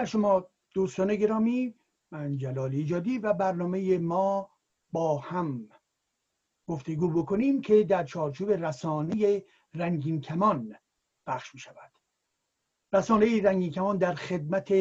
بر 0.00 0.06
شما 0.06 0.46
دوستان 0.74 1.16
گرامی 1.16 1.74
من 2.10 2.36
جلال 2.36 2.74
ایجادی 2.74 3.18
و 3.18 3.32
برنامه 3.32 3.98
ما 3.98 4.50
با 4.92 5.18
هم 5.18 5.68
گفتگو 6.66 7.08
بکنیم 7.08 7.60
که 7.60 7.84
در 7.84 8.04
چارچوب 8.04 8.50
رسانه 8.50 9.44
رنگین 9.74 10.20
کمان 10.20 10.76
بخش 11.26 11.54
می 11.54 11.60
شود 11.60 11.92
رسانه 12.92 13.42
رنگین 13.42 13.70
کمان 13.70 13.98
در 13.98 14.14
خدمت 14.14 14.72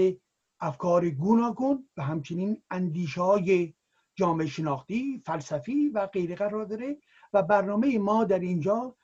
افکار 0.60 1.10
گوناگون 1.10 1.90
و 1.98 2.04
همچنین 2.04 2.62
اندیشه 2.72 3.22
های 3.22 3.74
جامعه 4.16 4.48
شناختی، 4.48 5.22
فلسفی 5.26 5.90
و 5.90 6.08
غیره 6.08 6.36
قرار 6.36 6.66
داره 6.66 6.98
و 7.34 7.44
برنامه 7.44 8.00
ما 8.00 8.24
در 8.24 8.40
اینجا 8.40 8.96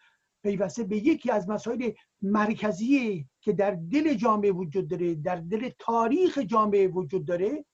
پیوسته 0.44 0.84
به 0.84 0.98
یکی 0.98 1.32
از 1.32 1.50
مسائل 1.50 1.92
مرکزی 2.26 3.28
که 3.42 3.54
در 3.54 3.72
دل 3.72 4.14
جامعه 4.14 4.52
وجود 4.52 4.88
داره 4.88 5.16
در 5.16 5.36
دل 5.36 5.70
تاریخ 5.80 6.38
جامعه 6.38 6.88
وجود 6.88 7.26
داره 7.26 7.66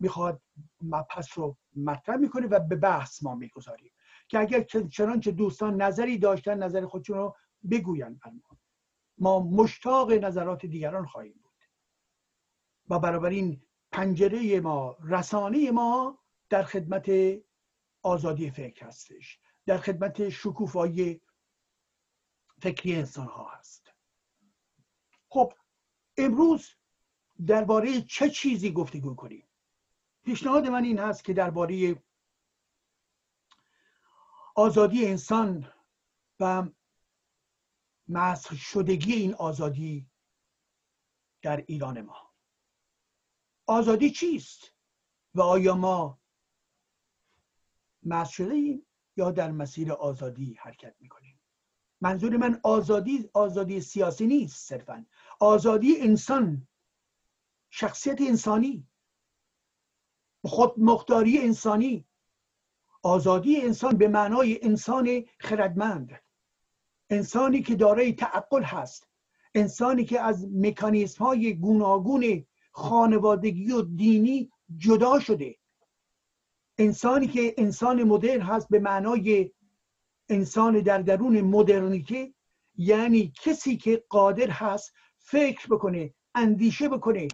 می‌خواد 0.00 0.42
مبحث 0.80 1.38
رو 1.38 1.56
مطرح 1.76 2.16
می‌کنه 2.16 2.46
و 2.46 2.60
به 2.60 2.76
بحث 2.76 3.22
ما 3.22 3.34
می‌گذاریم. 3.34 3.92
که 4.28 4.38
اگر 4.38 4.60
چنانچه 4.90 5.30
دوستان 5.30 5.82
نظری 5.82 6.18
داشتن 6.18 6.62
نظر 6.62 6.86
خودشون 6.86 7.16
رو 7.16 7.36
بگوین 7.70 8.14
بر 8.14 8.30
ما 8.30 8.58
ما 9.18 9.38
مشتاق 9.38 10.12
نظرات 10.12 10.66
دیگران 10.66 11.06
خواهیم 11.06 11.40
بود. 11.42 11.52
و 12.90 12.98
بنابراین 12.98 13.62
پنجره 13.92 14.60
ما 14.60 14.96
رسانه 15.04 15.70
ما 15.70 16.18
در 16.50 16.62
خدمت 16.62 17.10
آزادی 18.02 18.50
فکر 18.50 18.86
هستش. 18.86 19.38
در 19.66 19.78
خدمت 19.78 20.28
شکوفایی 20.28 21.20
فکری 22.64 22.94
انسان 22.94 23.26
ها 23.26 23.50
هست. 23.50 23.92
خب 25.28 25.52
امروز 26.16 26.70
درباره 27.46 28.02
چه 28.02 28.30
چیزی 28.30 28.72
گفتگو 28.72 29.14
کنیم؟ 29.14 29.48
پیشنهاد 30.22 30.66
من 30.66 30.84
این 30.84 30.98
هست 30.98 31.24
که 31.24 31.32
درباره 31.32 32.02
آزادی 34.56 35.06
انسان 35.06 35.72
و 36.40 36.68
مسخ 38.08 38.54
شدگی 38.54 39.12
این 39.12 39.34
آزادی 39.34 40.10
در 41.42 41.64
ایران 41.66 42.00
ما. 42.00 42.32
آزادی 43.66 44.10
چیست 44.10 44.72
و 45.34 45.40
آیا 45.40 45.74
ما 45.74 46.20
مسخ 48.02 48.32
شده 48.32 48.54
ایم 48.54 48.86
یا 49.16 49.30
در 49.30 49.50
مسیر 49.50 49.92
آزادی 49.92 50.54
حرکت 50.54 50.94
می‌کنیم؟ 51.00 51.33
منظور 52.04 52.36
من 52.36 52.60
آزادی 52.62 53.30
آزادی 53.32 53.80
سیاسی 53.80 54.26
نیست 54.26 54.68
صرفا. 54.68 55.06
آزادی 55.40 56.00
انسان 56.00 56.68
شخصیت 57.70 58.20
انسانی 58.20 58.86
خود 60.44 60.74
مختاری 60.78 61.38
انسانی. 61.38 62.06
آزادی 63.02 63.60
انسان 63.60 63.96
به 63.96 64.08
معنای 64.08 64.64
انسان 64.64 65.24
خردمند. 65.38 66.20
انسانی 67.10 67.62
که 67.62 67.74
دارای 67.74 68.12
تعقل 68.12 68.62
هست. 68.62 69.08
انسانی 69.54 70.04
که 70.04 70.20
از 70.20 70.48
مکانیزم 70.54 71.24
های 71.24 71.54
گوناگون 71.54 72.46
خانوادگی 72.72 73.72
و 73.72 73.82
دینی 73.82 74.50
جدا 74.76 75.20
شده. 75.20 75.56
انسانی 76.78 77.26
که 77.26 77.54
انسان 77.58 78.02
مدرن 78.02 78.40
هست 78.40 78.68
به 78.68 78.78
معنای 78.78 79.52
انسان 80.28 80.80
در 80.80 80.98
درون 80.98 81.40
مدرنیته 81.40 82.34
یعنی 82.76 83.32
کسی 83.42 83.76
که 83.76 84.04
قادر 84.08 84.50
هست 84.50 84.94
فکر 85.18 85.66
بکنه 85.66 86.14
اندیشه 86.34 86.88
بکنه 86.88 87.28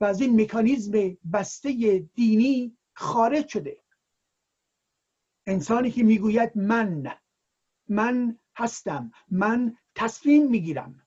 و 0.00 0.04
از 0.04 0.20
این 0.20 0.40
مکانیزم 0.40 1.16
بسته 1.32 1.98
دینی 2.14 2.78
خارج 2.94 3.48
شده. 3.48 3.82
انسانی 5.46 5.90
که 5.90 6.02
می‌گوید 6.02 6.56
من 6.56 7.16
من 7.88 8.38
هستم 8.56 9.10
من 9.28 9.76
تصمیم 9.94 10.50
می‌گیرم. 10.50 11.06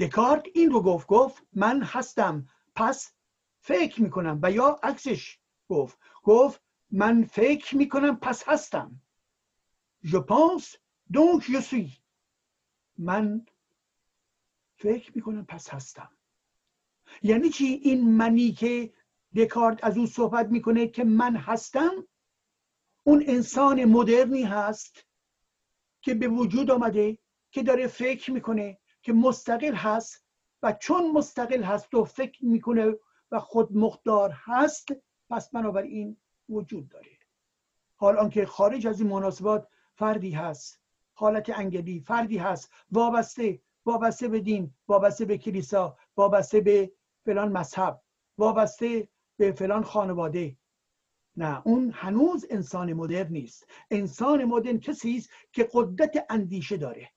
دکارت 0.00 0.46
این 0.54 0.70
رو 0.70 0.82
گفت 0.82 1.06
گفت 1.06 1.42
من 1.52 1.82
هستم 1.82 2.48
پس 2.74 3.12
فکر 3.60 4.02
می‌کنم 4.02 4.38
و 4.42 4.50
یا 4.52 4.80
عکسش 4.82 5.38
گفت 5.68 5.98
گفت 6.22 6.62
من 6.92 7.24
فکر 7.24 7.76
می‌کنم 7.76 8.16
پس 8.16 8.48
هستم. 8.48 9.02
Je 10.04 10.16
pense 10.16 10.78
donc 11.12 11.42
je 11.42 11.60
suis. 11.60 12.00
من 12.98 13.46
فکر 14.76 15.12
می‌کنم 15.14 15.44
پس 15.44 15.68
هستم. 15.68 16.10
یعنی 17.22 17.50
چی؟ 17.50 17.64
این 17.64 18.10
منی 18.16 18.52
که 18.52 18.92
دکارت 19.36 19.84
از 19.84 19.98
او 19.98 20.06
صحبت 20.06 20.46
می‌کنه 20.46 20.88
که 20.88 21.04
من 21.04 21.36
هستم 21.36 22.06
اون 23.04 23.24
انسان 23.26 23.84
مدرنی 23.84 24.42
هست 24.42 25.06
که 26.02 26.14
به 26.14 26.28
وجود 26.28 26.70
آمده 26.70 27.18
که 27.50 27.62
داره 27.62 27.86
فکر 27.86 28.30
می‌کنه 28.30 28.78
که 29.02 29.12
مستقل 29.12 29.74
هست 29.74 30.24
و 30.62 30.72
چون 30.72 31.10
مستقل 31.10 31.62
هست 31.62 31.94
و 31.94 32.04
فکر 32.04 32.44
می‌کنه 32.44 32.94
و 33.30 33.40
خود 33.40 33.76
مختار 33.76 34.32
هست 34.34 34.88
پس 35.30 35.50
بنابراین 35.50 36.16
وجود 36.50 36.88
داره. 36.88 37.18
حال 37.96 38.18
آنکه 38.18 38.46
خارج 38.46 38.86
از 38.86 39.00
این 39.00 39.10
مناسبات 39.10 39.68
فردی 39.94 40.30
هست 40.30 40.80
حالت 41.14 41.58
انگلی 41.58 42.00
فردی 42.00 42.38
هست 42.38 42.72
وابسته 42.90 43.60
وابسته 43.86 44.28
به 44.28 44.40
دین 44.40 44.74
وابسته 44.88 45.24
به 45.24 45.38
کلیسا 45.38 45.96
وابسته 46.16 46.60
به 46.60 46.92
فلان 47.24 47.52
مذهب 47.52 48.02
وابسته 48.38 49.08
به 49.36 49.52
فلان 49.52 49.82
خانواده. 49.82 50.56
نه 51.36 51.62
اون 51.64 51.90
هنوز 51.94 52.46
انسان 52.50 52.92
مدرن 52.92 53.32
نیست. 53.32 53.66
انسان 53.90 54.44
مدرن 54.44 54.78
کسی 54.78 55.16
است 55.16 55.30
که 55.52 55.68
قدرت 55.72 56.26
اندیشه 56.30 56.76
داره. 56.76 57.10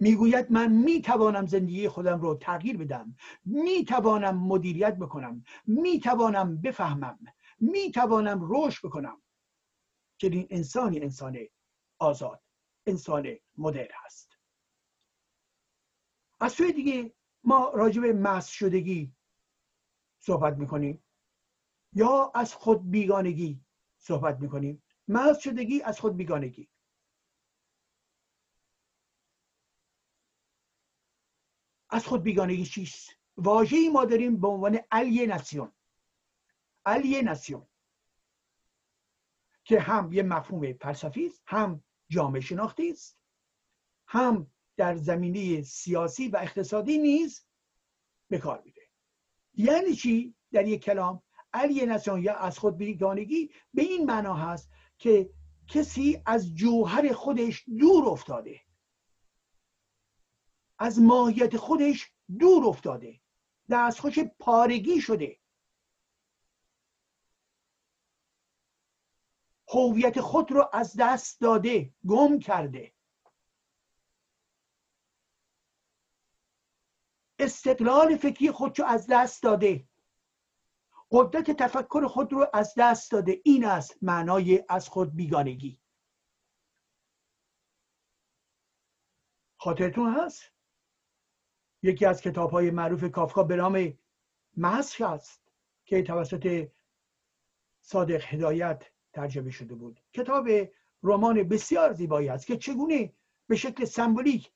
می‌گوید 0.00 0.52
من 0.52 0.72
می‌توانم 0.72 1.46
زندگی 1.46 1.88
خودم 1.88 2.20
رو 2.20 2.34
تغییر 2.34 2.76
بدم. 2.76 3.16
می‌توانم 3.44 4.36
مدیریت 4.36 4.96
بکنم. 4.96 5.44
می‌توانم 5.66 6.60
بفهمم. 6.60 7.18
می‌توانم 7.58 8.40
رشد 8.42 8.86
بکنم. 8.86 9.22
این 10.22 10.46
انسانی 10.50 11.00
انسان 11.00 11.38
آزاد 11.98 12.42
انسان 12.86 13.36
مدر 13.58 13.88
هست. 14.04 14.38
از 16.40 16.52
سوی 16.52 16.72
دیگه 16.72 17.14
ما 17.44 17.70
راجع 17.74 18.00
به 18.00 18.12
مس 18.12 18.48
شدگی 18.48 19.14
صحبت 20.18 20.56
می‌کنیم. 20.56 21.04
یا 21.92 22.32
از 22.34 22.54
خود 22.54 22.90
بیگانگی 22.90 23.60
صحبت 23.98 24.40
می‌کنیم. 24.40 24.82
مس 25.08 25.38
شدگی 25.38 25.82
از 25.82 26.00
خود 26.00 26.16
بیگانگی. 26.16 26.68
از 31.90 32.06
خود 32.06 32.22
بیگانگی 32.22 32.64
چیست؟ 32.64 33.10
واژه‌ای 33.36 33.88
ما 33.88 34.04
داریم 34.04 34.40
به 34.40 34.48
عنوان 34.48 34.78
الیناسیون 34.90 35.72
الیناسیون 36.86 37.66
که 39.64 39.80
هم 39.80 40.12
یه 40.12 40.22
مفهوم 40.22 40.72
فلسفی 40.72 41.26
است 41.26 41.42
هم 41.46 41.84
جامعه 42.08 42.40
شناختی 42.40 42.90
است 42.90 43.18
هم 44.06 44.50
در 44.76 44.96
زمینه 44.96 45.62
سیاسی 45.62 46.28
و 46.28 46.36
اقتصادی 46.36 46.98
نیز 46.98 47.46
به 48.28 48.38
کار 48.38 48.62
میره. 48.64 48.82
یعنی 49.54 49.94
چی؟ 49.94 50.34
در 50.52 50.66
یک 50.66 50.82
کلام 50.82 51.22
الیناسیون 51.52 52.22
یا 52.22 52.34
از 52.34 52.58
خود 52.58 52.76
بیگانگی 52.76 53.50
به 53.74 53.82
این 53.82 54.06
معنا 54.06 54.34
هست 54.34 54.70
که 54.98 55.30
کسی 55.68 56.22
از 56.26 56.54
جوهر 56.54 57.12
خودش 57.12 57.64
دور 57.78 58.08
افتاده. 58.08 58.60
از 60.80 61.00
ماهیت 61.00 61.56
خودش 61.56 62.12
دور 62.38 62.66
افتاده. 62.66 63.20
دستخوش 63.70 64.18
پارگی 64.18 65.00
شده. 65.00 65.40
هویت 69.68 70.20
خود 70.20 70.52
رو 70.52 70.70
از 70.72 70.96
دست 70.98 71.40
داده 71.40 71.94
گم 72.06 72.38
کرده. 72.38 72.92
استقلال 77.38 78.16
فکری 78.16 78.50
خود 78.50 78.78
رو 78.78 78.84
از 78.84 79.06
دست 79.10 79.42
داده. 79.42 79.88
قدرت 81.10 81.50
تفکر 81.50 82.06
خود 82.06 82.32
رو 82.32 82.50
از 82.54 82.74
دست 82.78 83.10
داده. 83.12 83.40
این 83.44 83.64
است 83.64 84.02
معنای 84.02 84.64
از 84.68 84.88
خود 84.88 85.16
بیگانگی. 85.16 85.80
خاطرتون 89.56 90.14
هست؟ 90.14 90.59
یکی 91.82 92.06
از 92.06 92.20
کتاب 92.20 92.50
های 92.50 92.70
معروف 92.70 93.04
کافکا 93.04 93.42
به 93.42 93.56
نام 93.56 93.98
مسخ 94.56 95.00
است 95.00 95.42
که 95.84 96.02
توسط 96.02 96.68
صادق 97.80 98.24
هدایت 98.24 98.90
ترجمه 99.12 99.50
شده 99.50 99.74
بود. 99.74 100.00
کتاب 100.12 100.48
رمان 101.02 101.42
بسیار 101.42 101.92
زیبایی 101.92 102.28
است 102.28 102.46
که 102.46 102.56
چگونه 102.56 103.12
به 103.46 103.56
شکل 103.56 103.84
سمبولیک 103.84 104.52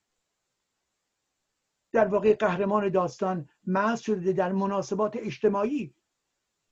در 1.93 2.09
واقع 2.09 2.35
قهرمان 2.35 2.89
داستان 2.89 3.49
محض 3.65 4.01
شده 4.01 4.33
در 4.33 4.53
مناسبات 4.53 5.17
اجتماعی 5.17 5.95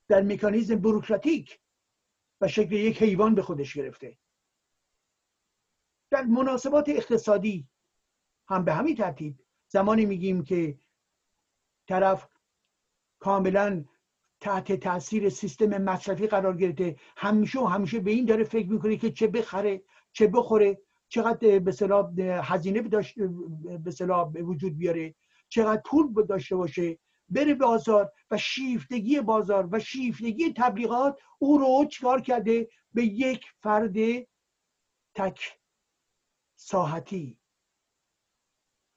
در 0.08 0.22
مکانیزم 0.22 0.76
بروکراتیک 0.76 1.60
و 2.40 2.48
شکل 2.48 2.72
یک 2.72 3.02
حیوان 3.02 3.34
به 3.34 3.42
خودش 3.42 3.74
گرفته. 3.74 4.18
در 6.10 6.22
مناسبات 6.22 6.88
اقتصادی 6.88 7.68
هم 8.48 8.64
به 8.64 8.72
همین 8.72 8.96
ترتیب 8.96 9.38
زمانی 9.72 10.06
میگیم 10.06 10.44
که 10.44 10.78
طرف 11.88 12.28
کاملا 13.18 13.84
تحت 14.40 14.72
تاثیر 14.72 15.28
سیستم 15.28 15.66
مصرفی 15.66 16.26
قرار 16.26 16.56
گرفته 16.56 16.96
همیشه 17.16 17.60
و 17.60 17.64
همیشه 17.64 18.00
به 18.00 18.10
این 18.10 18.24
داره 18.24 18.44
فکر 18.44 18.68
می‌کنه 18.68 18.96
که 18.96 19.10
چه 19.10 19.26
بخره 19.26 19.82
چه 20.12 20.26
بخوره 20.26 20.78
چقدر 21.08 21.58
به 21.58 21.72
هزینه 22.42 22.82
به 22.82 23.02
به 24.32 24.42
وجود 24.42 24.78
بیاره 24.78 25.14
چقدر 25.48 25.82
پول 25.86 26.26
داشته 26.26 26.56
باشه 26.56 26.98
بره 27.28 27.54
بازار 27.54 28.12
و 28.30 28.38
شیفتگی 28.38 29.20
بازار 29.20 29.68
و 29.72 29.80
شیفتگی 29.80 30.52
تبلیغات 30.56 31.20
او 31.38 31.58
رو 31.58 31.84
چکار 31.90 32.20
کرده؟ 32.20 32.68
به 32.94 33.04
یک 33.04 33.44
فرد 33.60 33.96
تک 35.14 35.58
ساحتی 36.56 37.38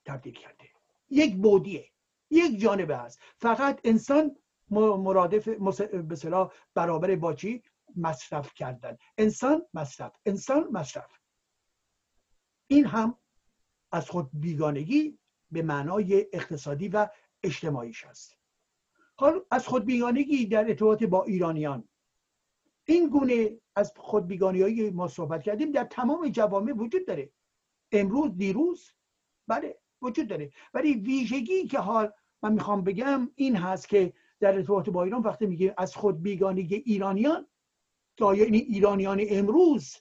تبدیل 0.04 0.34
کرده. 0.34 0.55
یک 1.10 1.36
بودیه 1.36 1.90
یک 2.30 2.60
جانبه 2.60 2.96
هست 2.96 3.18
فقط 3.36 3.80
انسان 3.84 4.36
مرادف 4.70 5.48
به 5.48 6.50
برابر 6.74 7.16
با 7.16 7.34
چی؟ 7.34 7.62
مصرف 7.96 8.54
کردن. 8.54 8.96
انسان 9.18 9.66
مصرف 9.74 10.12
انسان 10.26 10.68
مصرف. 10.72 11.18
این 12.66 12.86
هم 12.86 13.18
از 13.92 14.10
خود 14.10 14.30
بیگانگی 14.32 15.18
به 15.50 15.62
معنای 15.62 16.26
اقتصادی 16.32 16.88
و 16.88 17.08
اجتماعیش 17.42 18.04
هست 18.04 18.36
حال 19.18 19.44
از 19.50 19.66
خود 19.66 19.84
بیگانگی 19.84 20.46
در 20.46 20.68
ارتباط 20.68 21.04
با 21.04 21.24
ایرانیان. 21.24 21.88
این 22.84 23.08
گونه 23.08 23.60
از 23.76 23.92
خود 23.96 24.26
بیگانی 24.26 24.90
ما 24.90 25.08
صحبت 25.08 25.42
کردیم 25.42 25.72
در 25.72 25.84
تمام 25.84 26.28
جوامع 26.28 26.72
وجود 26.72 27.06
داره. 27.06 27.32
امروز 27.92 28.36
دیروز 28.36 28.92
بله. 29.48 29.78
وجود 30.02 30.28
داره. 30.28 30.52
ولی 30.74 30.94
ویژگی 30.94 31.66
که 31.66 31.78
حال 31.78 32.12
من 32.42 32.52
می‌خوام 32.52 32.84
بگم 32.84 33.30
این 33.34 33.56
هست 33.56 33.88
که 33.88 34.12
در 34.40 34.54
ارتباط 34.54 34.88
با 34.88 35.04
ایران 35.04 35.22
وقتی 35.22 35.46
میگه 35.46 35.74
از 35.78 35.96
خود 35.96 36.22
بیگانگی 36.22 36.74
ایرانیان 36.74 37.46
که 38.16 38.24
آیا 38.24 38.44
این 38.44 38.54
ایرانیان 38.54 39.20
امروز 39.28 39.96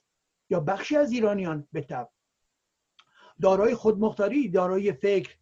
یا 0.49 0.59
بخشی 0.59 0.97
از 0.97 1.11
ایرانیان 1.11 1.67
به 1.71 1.81
طب 1.81 2.11
دارای 3.41 3.75
خودمختاری 3.75 4.49
دارای 4.49 4.93
فکر 4.93 5.37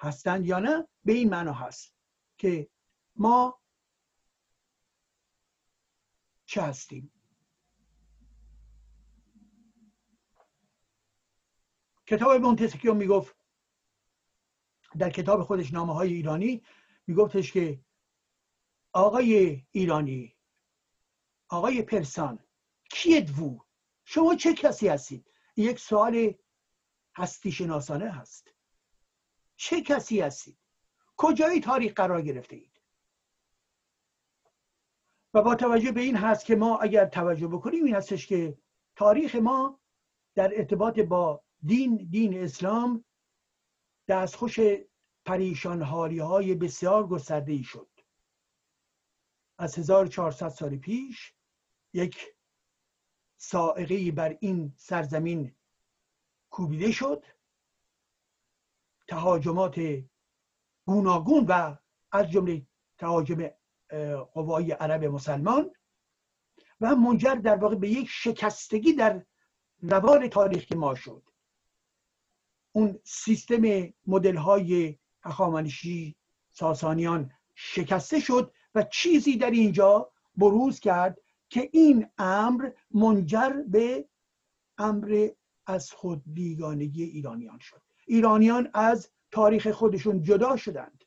هستند 0.00 0.46
یا 0.46 0.58
نه 0.58 0.88
به 1.04 1.12
این 1.12 1.30
معنا 1.30 1.52
هست 1.52 1.94
که 2.38 2.68
ما 3.16 3.60
چه 6.46 6.62
هستیم؟ 6.62 7.12
کتاب 12.06 12.40
مونتسکیو 12.40 12.94
می‌گفت 12.94 13.39
در 14.98 15.10
کتاب 15.10 15.42
خودش 15.42 15.72
نامه 15.72 15.94
های 15.94 16.12
ایرانی 16.12 16.62
میگفتش 17.06 17.52
که 17.52 17.80
آقای 18.92 19.62
ایرانی 19.70 20.36
آقای 21.48 21.82
پرسان 21.82 22.38
کیت 22.90 23.38
وو؟ 23.38 23.58
شما 24.04 24.34
چه 24.34 24.54
کسی 24.54 24.88
هستید؟ 24.88 25.30
یک 25.56 25.78
سوال 25.78 26.34
هستی 27.16 27.52
شناسانه 27.52 28.10
هست. 28.10 28.54
چه 29.56 29.80
کسی 29.80 30.20
هستید؟ 30.20 30.58
کجای 31.16 31.60
تاریخ 31.60 31.92
قرار 31.92 32.22
گرفته 32.22 32.56
اید؟ 32.56 32.80
و 35.34 35.42
با 35.42 35.54
توجه 35.54 35.92
به 35.92 36.00
این 36.00 36.16
هست 36.16 36.44
که 36.44 36.56
ما 36.56 36.78
اگر 36.78 37.06
توجه 37.06 37.46
بکنیم 37.46 37.84
این 37.84 37.94
هستش 37.94 38.26
که 38.26 38.58
تاریخ 38.96 39.34
ما 39.34 39.80
در 40.34 40.52
ارتباط 40.58 41.00
با 41.00 41.44
دین 41.62 41.96
دین 42.10 42.44
اسلام 42.44 43.04
دستخوش 44.10 44.58
پریشان 45.24 45.82
حالی 45.82 46.18
های 46.18 46.54
بسیار 46.54 47.06
گسترده 47.06 47.52
ای 47.52 47.62
شد. 47.62 47.88
از 49.58 49.78
1400 49.78 50.48
سال 50.48 50.76
پیش 50.76 51.34
یک 51.92 52.26
سائقه 53.36 54.12
بر 54.12 54.36
این 54.40 54.72
سرزمین 54.76 55.54
کوبیده 56.50 56.92
شد. 56.92 57.24
تهاجمات 59.08 59.80
گوناگون 60.86 61.46
و 61.48 61.76
از 62.12 62.30
جمله 62.30 62.66
تهاجم 62.98 63.50
قوای 64.32 64.72
عرب 64.72 65.04
مسلمان 65.04 65.74
و 66.80 66.96
منجر 66.96 67.34
در 67.34 67.56
واقع 67.56 67.74
به 67.74 67.88
یک 67.88 68.08
شکستگی 68.10 68.92
در 68.92 69.26
روان 69.82 70.28
تاریخ 70.28 70.72
ما 70.72 70.94
شد. 70.94 71.29
اون 72.72 72.98
سیستم 73.04 73.92
مدل 74.06 74.36
های 74.36 74.98
هخامنشی 75.22 76.16
ساسانیان 76.50 77.30
شکسته 77.54 78.20
شد 78.20 78.52
و 78.74 78.82
چیزی 78.82 79.36
در 79.36 79.50
اینجا 79.50 80.12
بروز 80.36 80.80
کرد 80.80 81.20
که 81.48 81.70
این 81.72 82.06
امر 82.18 82.70
منجر 82.90 83.52
به 83.68 84.08
امر 84.78 85.28
از 85.66 85.92
خود 85.92 86.22
بیگانگی 86.26 87.04
ایرانیان 87.04 87.58
شد. 87.58 87.82
ایرانیان 88.06 88.70
از 88.74 89.10
تاریخ 89.30 89.70
خودشون 89.70 90.22
جدا 90.22 90.56
شدند. 90.56 91.04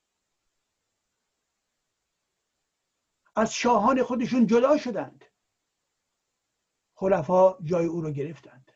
از 3.36 3.54
شاهان 3.54 4.04
خودشون 4.04 4.48
جدا 4.48 4.78
شدند. 4.78 5.26
خلفا 6.96 7.58
جای 7.64 7.86
او 7.86 8.02
رو 8.02 8.12
گرفتند. 8.12 8.72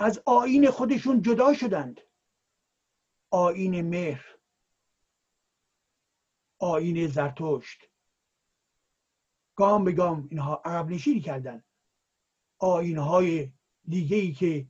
از 0.00 0.22
آین 0.26 0.70
خودشون 0.70 1.22
جدا 1.22 1.54
شدند. 1.54 2.00
آین 3.30 3.80
مهر 3.80 4.36
آین 6.58 7.06
زرتشت. 7.06 7.90
گام 9.54 9.84
به 9.84 9.92
گام 9.92 10.28
اینها 10.30 10.62
عقب 10.64 10.90
نشینی 10.90 11.20
کردن. 11.20 11.64
آین 12.58 12.98
های 12.98 13.52
دیگه 13.88 14.16
ای 14.16 14.32
که 14.32 14.68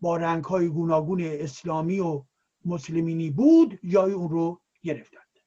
با 0.00 0.16
رنگ 0.16 0.44
های 0.44 0.68
گوناگون 0.68 1.20
اسلامی 1.24 2.00
و 2.00 2.24
مسلمینی 2.64 3.30
بود 3.30 3.80
جای 3.84 4.12
اون 4.12 4.28
رو 4.28 4.60
گرفتند. 4.82 5.38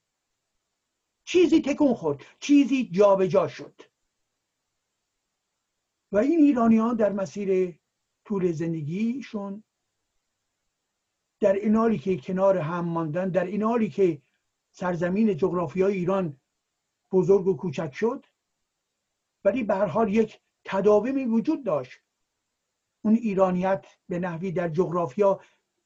چیزی 1.25 1.61
تکون 1.61 1.93
خورد 1.93 2.21
چیزی 2.39 2.89
جابجا 2.89 3.27
جا 3.27 3.47
شد. 3.47 3.81
و 6.11 6.17
این 6.17 6.39
ایرانیان 6.39 6.95
در 6.95 7.11
مسیر 7.11 7.79
طول 8.25 8.51
زندگیشون 8.51 9.63
در 11.39 11.53
این 11.53 11.75
حالی 11.75 11.97
که 11.97 12.17
کنار 12.17 12.57
هم 12.57 12.85
ماندن 12.85 13.29
در 13.29 13.45
این 13.45 13.63
حالی 13.63 13.89
که 13.89 14.21
سرزمین 14.71 15.37
جغرافیای 15.37 15.93
ایران 15.93 16.37
بزرگ 17.11 17.47
و 17.47 17.55
کوچک 17.55 17.93
شد 17.93 18.25
ولی 19.43 19.63
به 19.63 19.75
هر 19.75 19.85
حال 19.85 20.13
یک 20.13 20.39
تداومی 20.63 21.25
وجود 21.25 21.63
داشت. 21.63 21.99
اون 23.01 23.13
ایرانیت 23.13 23.85
به 24.09 24.19
نحوی 24.19 24.51
در 24.51 24.69
جغرافیا 24.69 25.39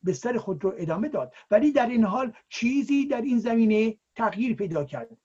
بستر 0.06 0.38
خود 0.38 0.64
رو 0.64 0.74
ادامه 0.78 1.10
داد. 1.10 1.34
ولی 1.52 1.72
در 1.72 1.88
این 1.88 2.04
حال 2.04 2.34
چیزی 2.50 3.06
در 3.06 3.22
این 3.22 3.40
زمینه 3.40 3.98
تغییر 4.16 4.56
پیدا 4.56 4.84
کرد. 4.84 5.18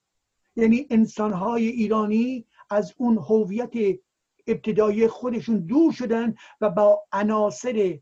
یعنی 0.57 0.87
انسانهای 0.91 1.69
ایرانی 1.69 2.47
از 2.71 2.95
اون 2.97 3.19
هویت 3.19 4.01
ابتدایی 4.47 5.09
خودشون 5.09 5.67
دور 5.67 5.93
شدن 5.93 6.35
و 6.61 6.71
با 6.71 7.07
عناصر 7.13 8.01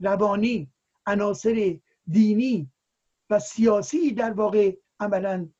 روانی 0.00 0.72
عناصر 1.06 1.80
دینی 2.06 2.72
و 3.30 3.38
سیاسی 3.38 4.12
در 4.12 4.32
واقع 4.32 4.76
عملا 5.00 5.52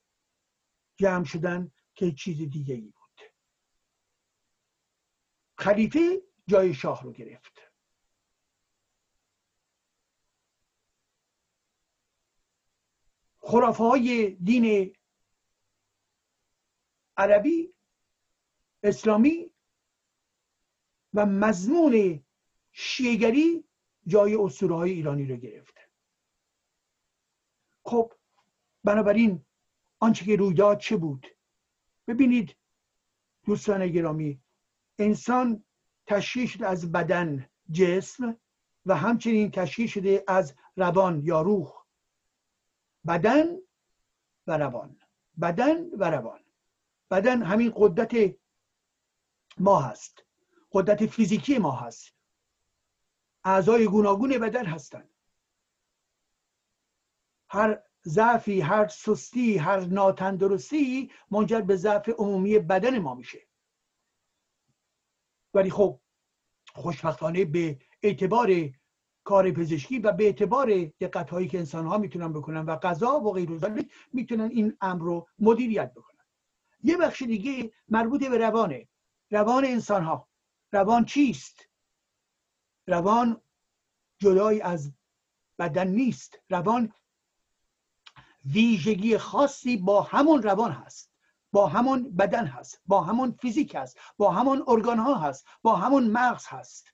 جمع 0.97 1.25
شدن 1.25 1.73
که 1.95 2.12
چیز 2.12 2.50
دیگه 2.50 2.75
ای 2.75 2.80
بود. 2.80 3.21
خلیفه 5.59 6.23
جای 6.47 6.75
شاه 6.75 7.02
رو 7.02 7.12
گرفت. 7.12 7.52
خرافه 13.38 13.85
های 13.85 14.30
دین 14.30 14.97
عربی 17.16 17.75
اسلامی 18.83 19.50
و 21.16 21.26
مضمون 21.26 22.25
شیگری 22.73 23.64
جای 24.06 24.35
اسطوره 24.35 24.75
های 24.75 24.90
ایرانی 24.90 25.26
رو 25.26 25.37
گرفت 25.37 25.75
خب 27.85 28.12
بنابراین 28.85 29.44
آنچه 29.99 30.25
که 30.25 30.37
رویداد 30.37 30.78
چه 30.78 30.96
بود؟ 30.96 31.26
ببینید 32.08 32.56
دوستان 33.44 33.88
گرامی 33.88 34.40
انسان 34.99 35.64
تشکیل 36.06 36.46
شد 36.46 36.62
از 36.62 36.92
بدن 36.92 37.49
جسم 37.73 38.37
و 38.87 38.96
همچنین 38.96 39.50
تشکیل 39.50 39.87
شده 39.87 40.25
از 40.28 40.54
روان 40.76 41.20
یا 41.25 41.42
روح. 41.42 41.73
بدن 43.06 43.56
و 44.46 44.58
روان. 44.58 44.96
بدن 45.40 45.90
و 45.90 46.11
روان. 46.11 46.40
بدن 47.11 47.42
همین 47.42 47.73
قدرت 47.76 48.37
ما 49.58 49.80
هست. 49.80 50.25
قدرت 50.76 51.06
فیزیکی 51.06 51.59
ما 51.59 51.71
هست. 51.71 52.14
اعضای 53.45 53.87
گوناگون 53.87 54.38
بدن 54.38 54.66
هستند. 54.66 55.11
هر 57.49 57.83
ضعفی 58.06 58.61
هر 58.61 58.88
سستی 58.88 59.59
هر 59.59 59.80
ناتندرستی 59.80 61.11
منجر 61.30 61.61
به 61.61 61.76
ضعف 61.76 62.09
عمومی 62.09 62.59
بدن 62.59 62.99
ما 62.99 63.14
میشه. 63.14 63.38
ولی 65.54 65.71
خب 65.71 66.00
خوشبختانه 66.75 67.45
به 67.45 67.78
اعتبار 68.02 68.50
کار 69.25 69.50
پزشکی 69.50 69.99
و 69.99 70.12
به 70.12 70.25
اعتبار 70.25 70.85
دقت 71.00 71.30
هایی 71.30 71.49
که 71.49 71.59
انسان 71.59 71.87
ها 71.87 71.99
می‌تونن 71.99 72.33
بکنن 72.33 72.64
و 72.64 72.76
غذا 72.76 73.21
و 73.21 73.33
غیر 73.33 73.50
می‌تونن 74.12 74.50
این 74.50 74.76
امر 74.80 75.02
رو 75.02 75.28
مدیریت 75.38 75.92
بکنن. 75.95 76.25
یه 76.83 76.97
بخش 76.97 77.23
دیگه 77.23 77.73
مربوط 77.88 78.25
به 78.25 78.38
روانه. 78.38 78.88
روان 79.30 79.64
انسان 79.64 80.04
ها 80.04 80.28
روان 80.76 81.04
چیست؟ 81.04 81.68
روان 82.87 83.40
جدای 84.18 84.61
از 84.61 84.92
بدن 85.59 85.88
نیست. 85.88 86.38
روان 86.50 86.92
ویژگی 88.45 89.18
خاصی 89.18 89.76
با 89.76 90.02
همون 90.02 90.42
روان 90.42 90.73
هست. 90.73 91.12
با 91.52 91.66
همون 91.66 92.16
بدن 92.16 92.47
هست. 92.47 92.83
با 92.87 93.02
همون 93.02 93.33
فیزیک 93.33 93.75
هست. 93.75 93.99
با 94.16 94.33
همون 94.33 94.64
ارگان 94.66 94.99
ها 94.99 95.14
هست. 95.14 95.47
با 95.62 95.76
همون 95.76 96.11
مغز 96.11 96.47
هست. 96.47 96.92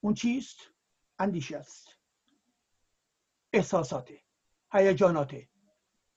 اون 0.00 0.14
چیست؟ 0.14 0.58
اندیشه 1.18 1.56
است. 1.56 1.88
احساسات 3.52 4.10
هیجانات 4.72 5.36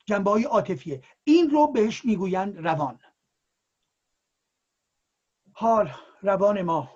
جنبه 0.05 0.31
های 0.31 0.43
عاطفیه. 0.43 1.03
این 1.23 1.49
رو 1.49 1.67
بهش 1.67 2.05
می‌گویند 2.05 2.57
روان. 2.67 2.99
حال 5.53 6.06
روان 6.21 6.61
ما 6.61 6.91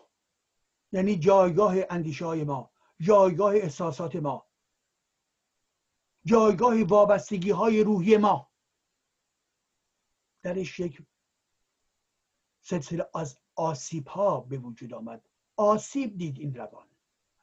یعنی 0.92 1.16
جایگاه 1.16 1.76
اندیشه 1.90 2.26
های 2.26 2.44
ما 2.44 2.72
جایگاه 3.00 3.56
احساسات 3.56 4.16
ما 4.16 4.52
جایگاه 6.26 6.84
وابستگی 6.84 7.52
های 7.52 7.84
روحی 7.84 8.18
ما. 8.18 8.52
درش 10.44 10.80
یک 10.80 11.02
سلسله 12.62 13.10
از 13.16 13.40
آسیب 13.56 14.08
ها 14.08 14.40
به 14.40 14.58
وجود 14.58 14.94
آمد. 14.94 15.30
آسیب 15.56 16.18
دید 16.18 16.40
این 16.40 16.56
روان. 16.56 16.88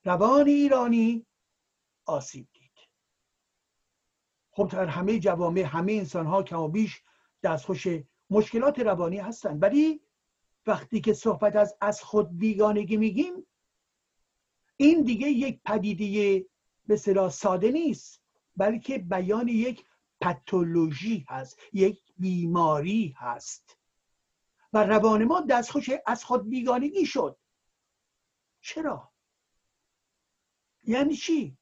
روان 0.05 0.49
ایرانی 0.49 1.27
آسیب 2.05 2.49
دید. 2.53 2.71
خب 4.51 4.69
در 4.69 4.87
همه 4.87 5.19
جوامع 5.19 5.61
همه 5.61 5.93
انسان 5.93 6.27
ها 6.27 6.43
کم 6.43 6.61
و 6.61 6.69
بیش 6.69 7.03
دستخوش 7.43 7.87
مشکلات 8.31 8.79
روانی 8.79 9.19
هستند. 9.19 9.63
ولی 9.63 10.03
وقتی 10.67 11.01
که 11.01 11.13
صحبت 11.13 11.57
از 11.57 11.77
از 11.81 12.03
خود 12.03 12.39
بیگانگی 12.39 12.97
میگیم 12.97 13.47
این 14.77 15.03
دیگه 15.03 15.29
یک 15.29 15.61
پدیده 15.65 16.47
به 16.87 16.97
ساده 17.31 17.71
نیست 17.71 18.23
بلکه 18.57 18.99
بیان 18.99 19.49
یک 19.49 19.85
پتولوژی 20.21 21.27
هست 21.29 21.59
یک 21.73 22.03
بیماری 22.19 23.15
هست. 23.19 23.79
و 24.73 24.85
روان 24.85 25.25
ما 25.25 25.41
دستخوش 25.41 25.91
از 26.07 26.25
خود 26.25 26.49
بیگانگی 26.49 27.07
شد. 27.07 27.39
چرا؟ 28.61 29.13
یعنی 30.83 31.17
چی؟ 31.17 31.59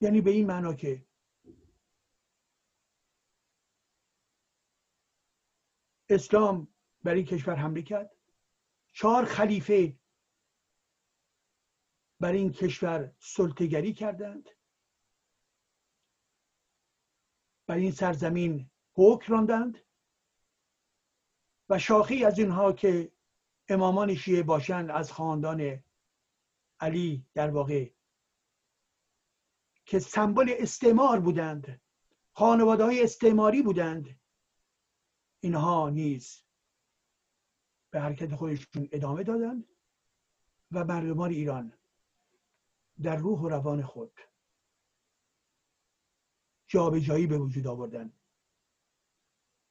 یعنی 0.00 0.20
به 0.20 0.30
این 0.30 0.46
معنا 0.46 0.74
که 0.74 1.06
اسلام 6.08 6.68
بر 7.04 7.14
این 7.14 7.24
کشور 7.24 7.54
حمله 7.54 7.82
کرد. 7.82 8.16
چهار 8.92 9.24
خلیفه 9.24 9.98
بر 12.20 12.32
این 12.32 12.52
کشور 12.52 13.12
سلطگری 13.18 13.92
کردند. 13.92 14.50
بر 17.66 17.76
این 17.76 17.90
سرزمین 17.90 18.70
حکم 18.94 19.32
راندند 19.32 19.78
و 21.68 21.78
شاخی 21.78 22.24
از 22.24 22.38
اینها 22.38 22.72
که 22.72 23.12
امامان 23.68 24.14
شیعه 24.14 24.42
باشند 24.42 24.90
از 24.90 25.12
خاندان 25.12 25.82
علی 26.80 27.26
در 27.34 27.50
واقع 27.50 27.90
که 29.86 29.98
سمبل 29.98 30.54
استعمار 30.58 31.20
بودند 31.20 31.80
خانواده 32.32 32.84
های 32.84 33.02
استعماری 33.02 33.62
بودند 33.62 34.17
اینها 35.40 35.90
نیز 35.90 36.42
به 37.90 38.00
حرکت 38.00 38.34
خودشون 38.34 38.88
ادامه 38.92 39.22
دادند 39.22 39.64
و 40.72 40.84
مردمان 40.84 41.30
ایران 41.30 41.72
در 43.02 43.16
روح 43.16 43.40
و 43.40 43.48
روان 43.48 43.82
خود 43.82 44.20
جابجایی 46.66 47.26
به 47.26 47.38
وجود 47.38 47.66
آوردن. 47.66 48.12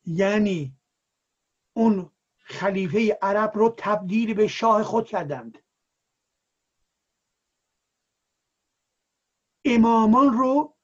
یعنی 0.06 0.78
اون 1.74 2.12
خلیفه 2.38 3.18
عرب 3.22 3.52
رو 3.56 3.76
تبدیل 3.78 4.34
به 4.34 4.48
شاه 4.48 4.84
خود 4.84 5.08
کردند. 5.08 5.58
امامان 9.66 10.34
رو 10.34 10.77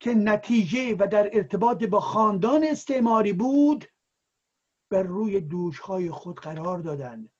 که 0.00 0.14
نتیجه 0.14 0.94
و 0.94 1.06
در 1.06 1.30
ارتباط 1.32 1.84
با 1.84 2.00
خاندان 2.00 2.64
استعماری 2.64 3.32
بود 3.32 3.84
بر 4.90 5.02
روی 5.02 5.40
دوشهای 5.40 6.10
خود 6.10 6.40
قرار 6.40 6.78
دادند. 6.78 7.32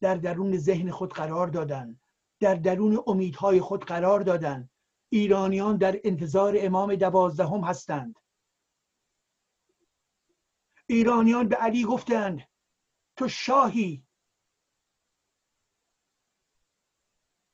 در 0.00 0.14
درون 0.14 0.56
ذهن 0.56 0.90
خود 0.90 1.12
قرار 1.12 1.46
دادند. 1.46 2.00
در 2.40 2.54
درون 2.54 3.04
امیدهای 3.06 3.60
خود 3.60 3.84
قرار 3.84 4.20
دادند. 4.20 4.70
ایرانیان 5.08 5.76
در 5.76 6.00
انتظار 6.04 6.54
امام 6.58 6.94
دوازدهم 6.94 7.60
هستند. 7.60 8.18
ایرانیان 10.86 11.48
به 11.48 11.56
علی 11.56 11.84
گفتند 11.84 12.48
تو 13.16 13.28
شاهی. 13.28 14.06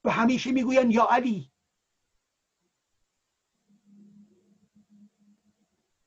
و 0.05 0.11
همیشه 0.11 0.53
می‌گویند 0.53 0.93
یا 0.93 1.07
علی. 1.11 1.54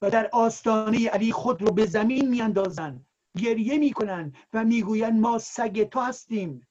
و 0.01 0.10
در 0.10 0.30
آستانه 0.34 1.10
علی 1.10 1.32
خود 1.32 1.62
رو 1.62 1.72
به 1.72 1.86
زمین 1.86 2.30
میاندازند. 2.30 3.06
گریه 3.38 3.77
می‌کنند 3.77 4.38
و 4.54 4.66
می‌گویند 4.66 5.20
ما 5.20 5.38
سگ 5.38 5.84
تو 5.84 6.00
هستیم. 6.00 6.68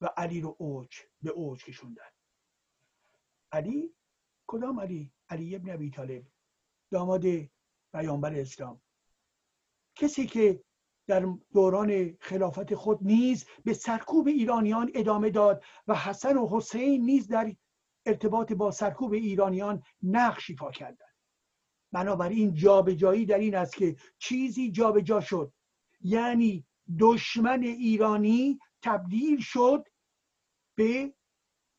و 0.00 0.06
علی 0.16 0.40
رو 0.40 0.56
اوج 0.58 0.96
به 1.22 1.30
اوج 1.30 1.64
کشوندن 1.64 2.10
علی؟ 3.52 3.94
کدام 4.46 4.80
علی؟ 4.80 5.12
علی 5.28 5.56
ابن 5.56 5.70
ابی 5.70 5.90
طالب. 5.90 6.22
داماد 6.90 7.24
پیامبر 7.92 8.34
اسلام. 8.34 8.80
کسی 9.94 10.26
که 10.26 10.64
در 11.06 11.26
دوران 11.52 12.16
خلافت 12.20 12.74
خود 12.74 12.98
نیز 13.02 13.44
به 13.64 13.74
سرکوب 13.74 14.26
ایرانیان 14.26 14.90
ادامه 14.94 15.30
داد 15.30 15.64
و 15.86 15.94
حسن 15.94 16.36
و 16.36 16.48
حسین 16.48 17.04
نیز 17.04 17.28
در 17.28 17.56
ارتباط 18.06 18.52
با 18.52 18.70
سرکوب 18.70 19.12
ایرانیان 19.12 19.82
نقش 20.02 20.50
ایفا 20.50 20.70
کردند. 20.70 21.16
بنابراین 21.92 22.54
جابجایی 22.54 23.26
در 23.26 23.38
این 23.38 23.54
است 23.54 23.76
که 23.76 23.96
چیزی 24.18 24.70
جابجا 24.70 25.20
شد. 25.20 25.52
یعنی 26.00 26.66
دشمن 26.98 27.62
ایرانی 27.62 28.58
تبدیل 28.82 29.40
شد 29.40 29.88
به 30.74 31.14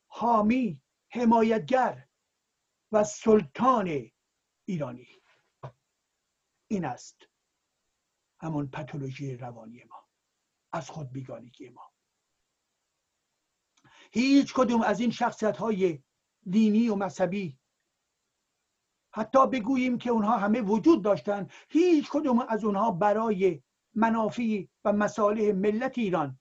حامی 0.08 0.82
حمایتگر 1.12 2.08
و 2.92 3.04
سلطان 3.04 4.12
ایرانی. 4.66 5.08
این 6.68 6.86
است 6.86 7.28
همون 8.40 8.68
پتولوژی 8.68 9.38
روانی 9.38 9.84
ما 9.84 10.08
از 10.72 10.90
خود 10.90 11.12
بیگانگی 11.12 11.70
ما. 11.70 11.94
هیچ 14.12 14.54
کدوم 14.54 14.82
از 14.82 15.00
این 15.00 15.12
شخصیت 15.12 15.58
های 15.58 16.04
دینی 16.50 16.90
و 16.90 16.96
مذهبی. 16.96 17.58
حتی 19.14 19.48
بگوییم 19.48 19.98
که 19.98 20.10
اونها 20.10 20.38
همه 20.38 20.62
وجود 20.62 21.04
داشتند 21.04 21.52
هیچ 21.70 22.10
کدوم 22.12 22.40
از 22.50 22.64
اونها 22.66 22.92
برای 22.92 23.62
منافع 23.96 24.66
و 24.86 24.94
مصالح 24.94 25.52
ملت 25.52 25.98
ایران 25.98 26.40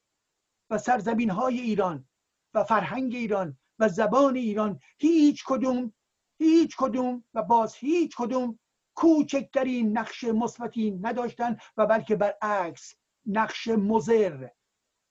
و 0.71 0.79
سرزمین 0.79 1.31
های 1.31 1.61
ایران 1.61 2.09
و 2.55 2.65
فرهنگ 2.65 3.15
ایران 3.15 3.59
و 3.79 3.89
زبان 3.89 4.37
ایران 4.37 4.81
هیچ 4.99 5.45
کدوم 5.47 5.93
هیچ 6.39 6.77
کدوم 6.77 7.25
و 7.35 7.43
باز 7.43 7.75
هیچ 7.75 8.17
کدوم 8.17 8.59
کوچکترین 8.95 9.99
نقش 9.99 10.25
مثبتی 10.25 10.91
نداشتند 10.91 11.61
و 11.77 11.87
بلکه 11.87 12.17
برعکس 12.17 12.95
نقش 13.27 13.69
مزر 13.69 14.49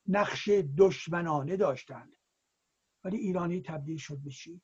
نقش 0.07 0.49
دشمنانه 0.77 1.57
داشتند 1.57 2.15
ولی 3.03 3.17
ایرانی 3.17 3.61
تبدیل 3.61 3.97
شد 3.97 4.17
به 4.17 4.29
چی؟ 4.29 4.61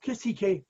کسی 0.00 0.34
که 0.34 0.66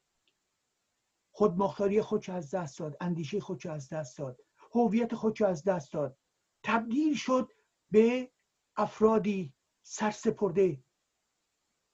خودمختاری 1.30 2.02
خودش 2.02 2.28
از 2.28 2.50
دست 2.54 2.78
داد 2.78 2.96
اندیشه 3.00 3.40
خودش 3.40 3.66
از 3.66 3.88
دست 3.88 4.18
داد 4.18 4.40
هویت 4.72 5.14
خودش 5.14 5.42
از 5.42 5.64
دست 5.64 5.92
داد 5.92 6.18
تبدیل 6.62 7.14
شد 7.14 7.52
به 7.90 8.32
افرادی 8.76 9.54
سرسپرده. 9.82 10.84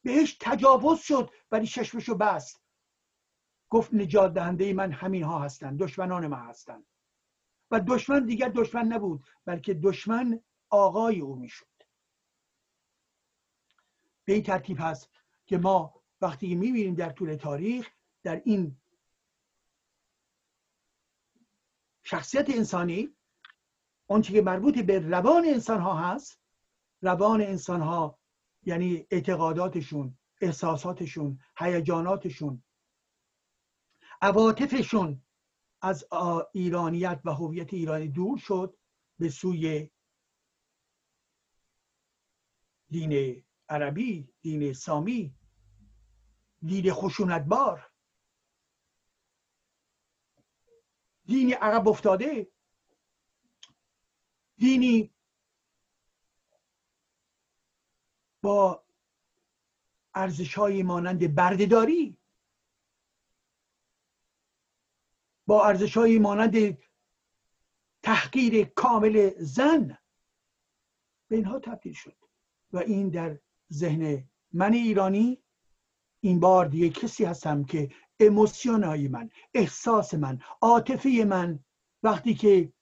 بهش 0.03 0.37
تجاوز 0.41 1.01
شد 1.01 1.31
ولی 1.51 1.67
چشمشو 1.67 2.15
بست. 2.15 2.63
گفت 3.69 3.95
نجات 3.95 4.35
دهنده 4.35 4.73
من 4.73 4.93
همین 4.93 5.23
ها 5.23 5.39
هستند 5.39 5.79
دشمنان 5.79 6.27
من 6.27 6.47
هستند. 6.47 6.87
و 7.71 7.81
دشمن 7.81 8.27
دیگر 8.27 8.49
دشمن 8.49 8.87
نبود 8.87 9.27
بلکه 9.45 9.75
دشمن 9.75 10.41
آقای 10.71 11.21
او 11.21 11.37
می‌شد. 11.37 11.67
به 14.25 14.33
این 14.33 14.43
ترتیب 14.43 14.77
هست 14.81 15.11
که 15.47 15.59
ما 15.59 16.02
وقتی 16.23 16.55
می‌بینیم 16.55 16.95
در 16.95 17.11
طول 17.11 17.35
تاریخ 17.35 17.91
در 18.23 18.43
این 18.45 18.77
شخصیت 22.03 22.51
انسانی 22.51 23.17
آنچه 24.09 24.33
که 24.33 24.43
مربوط 24.43 24.79
به 24.79 24.99
روان 24.99 25.45
انسان 25.45 25.81
ها 25.81 25.95
هست 25.95 26.41
روان 27.03 27.41
انسان 27.41 27.81
ها 27.81 28.19
یعنی 28.63 29.07
اعتقاداتشون 29.11 30.19
احساساتشون 30.41 31.39
هیجاناتشون 31.59 32.63
عواطفشون 34.23 35.23
از 35.83 36.05
ایرانیت 36.53 37.21
و 37.25 37.31
هویت 37.31 37.75
ایرانی 37.75 38.09
دور 38.09 38.39
شد 38.39 38.77
به 39.19 39.29
سوی 39.29 39.91
دین 42.91 43.45
عربی 43.69 44.29
دین 44.41 44.73
سامی. 44.73 45.35
دین 46.63 46.93
خشونتبار 46.93 47.93
دینی 51.27 51.53
عقب 51.53 51.89
افتاده. 51.89 52.53
دینی 54.57 55.15
با 58.43 58.85
ارزش 60.15 60.55
های 60.55 60.83
مانند 60.83 61.35
بردهداری. 61.35 62.19
با 65.47 65.67
ارزش 65.67 65.97
های 65.97 66.19
مانند 66.19 66.79
تحقیر 68.03 68.65
کامل 68.65 69.31
زن. 69.39 69.99
به 71.29 71.37
اینها 71.37 71.59
تبدیل 71.59 71.93
شد. 71.93 72.17
و 72.73 72.79
این 72.79 73.09
در 73.09 73.39
ذهن 73.73 74.29
من 74.53 74.73
ایرانی 74.73 75.42
این 76.25 76.41
بار 76.41 76.67
دیگه 76.67 76.89
کسی 76.89 77.25
هستم 77.25 77.65
که 77.65 77.91
اموسیون 78.21 79.09
من 79.09 79.31
احساس 79.55 80.15
من 80.15 80.41
عاطفه 80.61 81.25
من 81.29 81.59
وقتی 82.03 82.35
که 82.35 82.73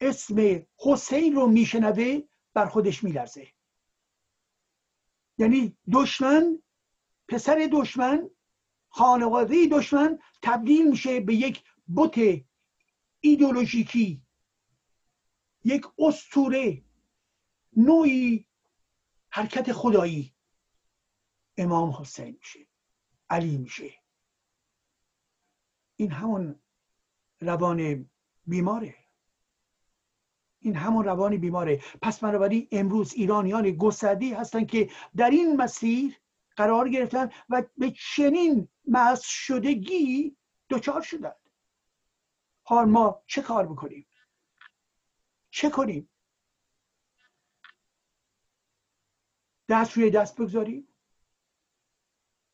اسم 0.00 0.66
حسین 0.78 1.34
رو 1.34 1.46
میشنوه 1.46 2.20
بر 2.54 2.66
خودش 2.66 3.04
میلرزه. 3.04 3.48
یعنی 5.38 5.76
دشمن 5.92 6.62
پسر 7.28 7.68
دشمن 7.72 8.30
خانواده 8.88 9.66
دشمن 9.66 10.18
تبدیل 10.42 10.90
میشه 10.90 11.20
به 11.20 11.34
یک 11.34 11.64
بت 11.96 12.44
ایدولوژیکی 13.20 14.22
یک 15.64 15.86
استوره 15.98 16.82
نوعی 17.76 18.46
حرکت 19.30 19.72
خدایی. 19.72 20.31
امام 21.56 21.90
حسین 21.90 22.36
میشه 22.38 22.66
علی 23.30 23.56
میشه. 23.56 23.94
این 25.96 26.10
همون 26.10 26.60
روان 27.40 28.10
بیماره. 28.46 28.94
این 30.60 30.76
همون 30.76 31.04
روان 31.04 31.36
بیماره. 31.36 31.82
پس 32.02 32.18
بنابراین 32.18 32.68
امروز 32.72 33.14
ایرانیان 33.14 33.70
گستردی 33.70 34.32
هستند 34.32 34.66
که 34.66 34.90
در 35.16 35.30
این 35.30 35.56
مسیر 35.56 36.20
قرار 36.56 36.88
گرفتن 36.88 37.30
و 37.48 37.62
به 37.78 37.90
چنین 37.90 38.68
مس 38.88 39.22
شدگی 39.24 40.36
دچار 40.70 41.02
شدند 41.02 41.36
حال 42.62 42.88
ما 42.88 43.22
چه 43.26 43.42
کار 43.42 43.66
بکنیم؟ 43.66 44.06
چه 45.50 45.70
کنیم؟ 45.70 46.08
دست 49.68 49.96
روی 49.96 50.10
دست 50.10 50.40
بگذاریم؟ 50.40 50.91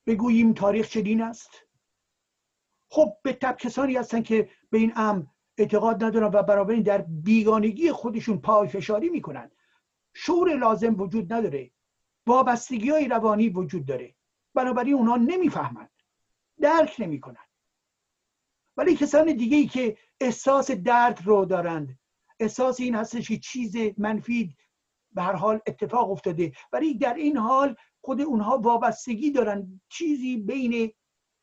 بگوییم 0.08 0.52
تاریخ 0.52 0.88
چنین 0.88 1.22
است؟ 1.22 1.50
خب 2.90 3.16
به 3.22 3.32
تب 3.32 3.56
کسانی 3.56 3.96
هستن 3.96 4.22
که 4.22 4.50
به 4.70 4.78
این 4.78 4.92
امر 4.96 5.24
اعتقاد 5.58 6.04
ندارن 6.04 6.30
و 6.32 6.42
برابر 6.42 6.74
در 6.74 6.98
بیگانگی 6.98 7.92
خودشون 7.92 8.38
پای 8.40 8.68
فشاری 8.68 9.08
می‌کنن. 9.08 9.50
شعور 10.14 10.56
لازم 10.56 11.00
وجود 11.00 11.32
نداره. 11.32 11.70
وابستگی 12.26 12.90
های 12.90 13.08
روانی 13.08 13.48
وجود 13.48 13.86
داره. 13.86 14.14
بنابراین 14.54 14.94
اونا 14.94 15.16
نمی‌فهمند. 15.16 15.90
درک 16.60 16.96
نمی‌کنن 16.98 17.46
ولی 18.76 18.96
کسان 18.96 19.32
دیگه 19.32 19.56
ای 19.56 19.66
که 19.66 19.98
احساس 20.20 20.70
درد 20.70 21.20
رو 21.24 21.44
دارند. 21.44 21.98
احساس 22.40 22.80
این 22.80 22.94
هستش 22.94 23.28
که 23.28 23.38
چیز 23.38 23.76
منفی 23.98 24.56
به 25.12 25.22
هر 25.22 25.32
حال 25.32 25.60
اتفاق 25.66 26.10
افتاده. 26.10 26.52
ولی 26.72 26.94
در 26.94 27.14
این 27.14 27.36
حال 27.36 27.76
خود 28.08 28.20
اونها 28.20 28.58
وابستگی 28.58 29.30
دارن 29.30 29.80
چیزی 29.88 30.36
بین 30.36 30.94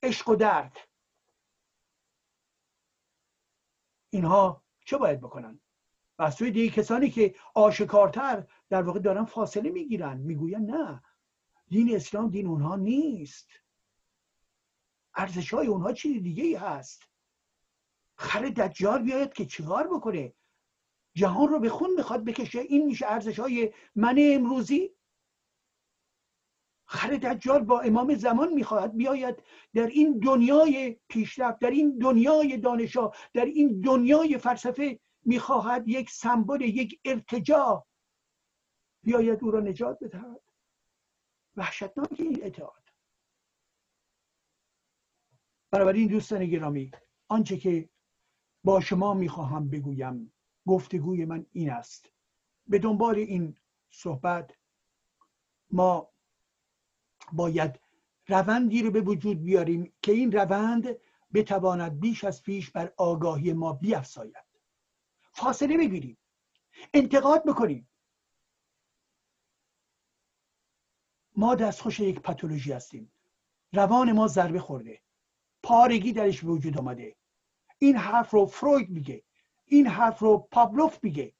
عشق 0.03 0.29
و 0.29 0.35
درد. 0.35 0.77
اینها 4.09 4.63
چه 4.85 4.97
باید 4.97 5.19
بکنن؟ 5.19 5.59
و 6.19 6.23
از 6.23 6.35
سوی 6.35 6.51
دیگه 6.51 6.71
کسانی 6.71 7.09
که 7.09 7.35
آشکارتر 7.53 8.47
در 8.69 8.81
واقع 8.81 8.99
دارن 8.99 9.25
فاصله 9.25 9.69
می‌گیرن 9.69 10.17
می‌گوین 10.17 10.65
نه. 10.71 11.03
دین 11.67 11.95
اسلام 11.95 12.29
دین 12.29 12.47
اونها 12.47 12.75
نیست. 12.75 13.49
ارزش 15.15 15.53
های 15.53 15.67
اونها 15.67 15.93
چیز 15.93 16.23
دیگه 16.23 16.43
ای 16.43 16.55
هست. 16.55 17.03
خر 18.15 18.41
دجال 18.41 19.03
بیاید 19.03 19.33
که 19.33 19.45
چیکار 19.45 19.87
بکنه؟ 19.87 20.33
جهان 21.13 21.47
رو 21.47 21.59
به 21.59 21.69
خون 21.69 21.93
می‌خواد 21.97 22.23
بکشه. 22.23 22.59
این 22.59 22.85
میشه 22.85 23.05
ارزش 23.05 23.39
های 23.39 23.73
من 23.95 24.15
امروزی. 24.19 24.94
خر 26.85 27.09
دجال 27.09 27.63
با 27.63 27.79
امام 27.79 28.15
زمان 28.15 28.53
می‌خواهد 28.53 28.95
بیاید 28.95 29.43
در 29.73 29.87
این 29.87 30.19
دنیای 30.19 30.97
پیشرفت 31.07 31.59
در 31.59 31.69
این 31.69 31.97
دنیای 31.97 32.57
دانشا 32.57 33.11
در 33.33 33.45
این 33.45 33.81
دنیای 33.81 34.37
فلسفه 34.37 34.99
می‌خواهد 35.23 35.87
یک 35.87 36.09
سمبل 36.09 36.61
یک 36.61 36.99
ارتجا 37.05 37.85
بیاید 39.03 39.43
او 39.43 39.51
را 39.51 39.59
نجات 39.59 39.97
بدهد. 40.01 40.41
وحشتناک 41.55 42.19
این 42.19 42.43
اعتقاد 42.43 42.83
بنابراین 45.71 46.07
دوستان 46.07 46.45
گرامی 46.45 46.91
آنچه 47.27 47.57
که 47.57 47.89
با 48.63 48.81
شما 48.81 49.13
می‌خواهم 49.13 49.69
بگویم 49.69 50.33
گفتگوی 50.65 51.25
من 51.25 51.45
این 51.51 51.69
است. 51.69 52.11
به 52.67 52.79
دنبال 52.79 53.15
این 53.15 53.57
صحبت 53.89 54.51
ما 55.71 56.14
باید 57.33 57.79
روندی 58.27 58.83
رو 58.83 58.91
به 58.91 59.01
وجود 59.01 59.43
بیاریم 59.43 59.93
که 60.01 60.11
این 60.11 60.31
روند 60.31 60.87
بتواند 61.33 61.99
بیش 61.99 62.23
از 62.23 62.43
پیش 62.43 62.71
بر 62.71 62.93
آگاهی 62.97 63.53
ما 63.53 63.73
بیافزاید 63.73 64.45
فاصله 65.31 65.77
بگیریم. 65.77 66.17
انتقاد 66.93 67.45
بکنیم. 67.45 67.89
ما 71.35 71.55
دستخوش 71.55 71.99
یک 71.99 72.19
پاتولوژی 72.19 72.71
هستیم. 72.71 73.11
روان 73.73 74.11
ما 74.11 74.27
ضربه 74.27 74.59
خورده. 74.59 75.01
پارگی 75.63 76.13
درش 76.13 76.43
به 76.43 76.51
وجود 76.51 76.77
آمده. 76.77 77.15
این 77.79 77.97
حرف 77.97 78.31
رو 78.31 78.45
فروید 78.45 78.89
میگه. 78.89 79.23
این 79.65 79.87
حرف 79.87 80.19
رو 80.19 80.47
پابلوف 80.51 81.03
میگه. 81.03 81.33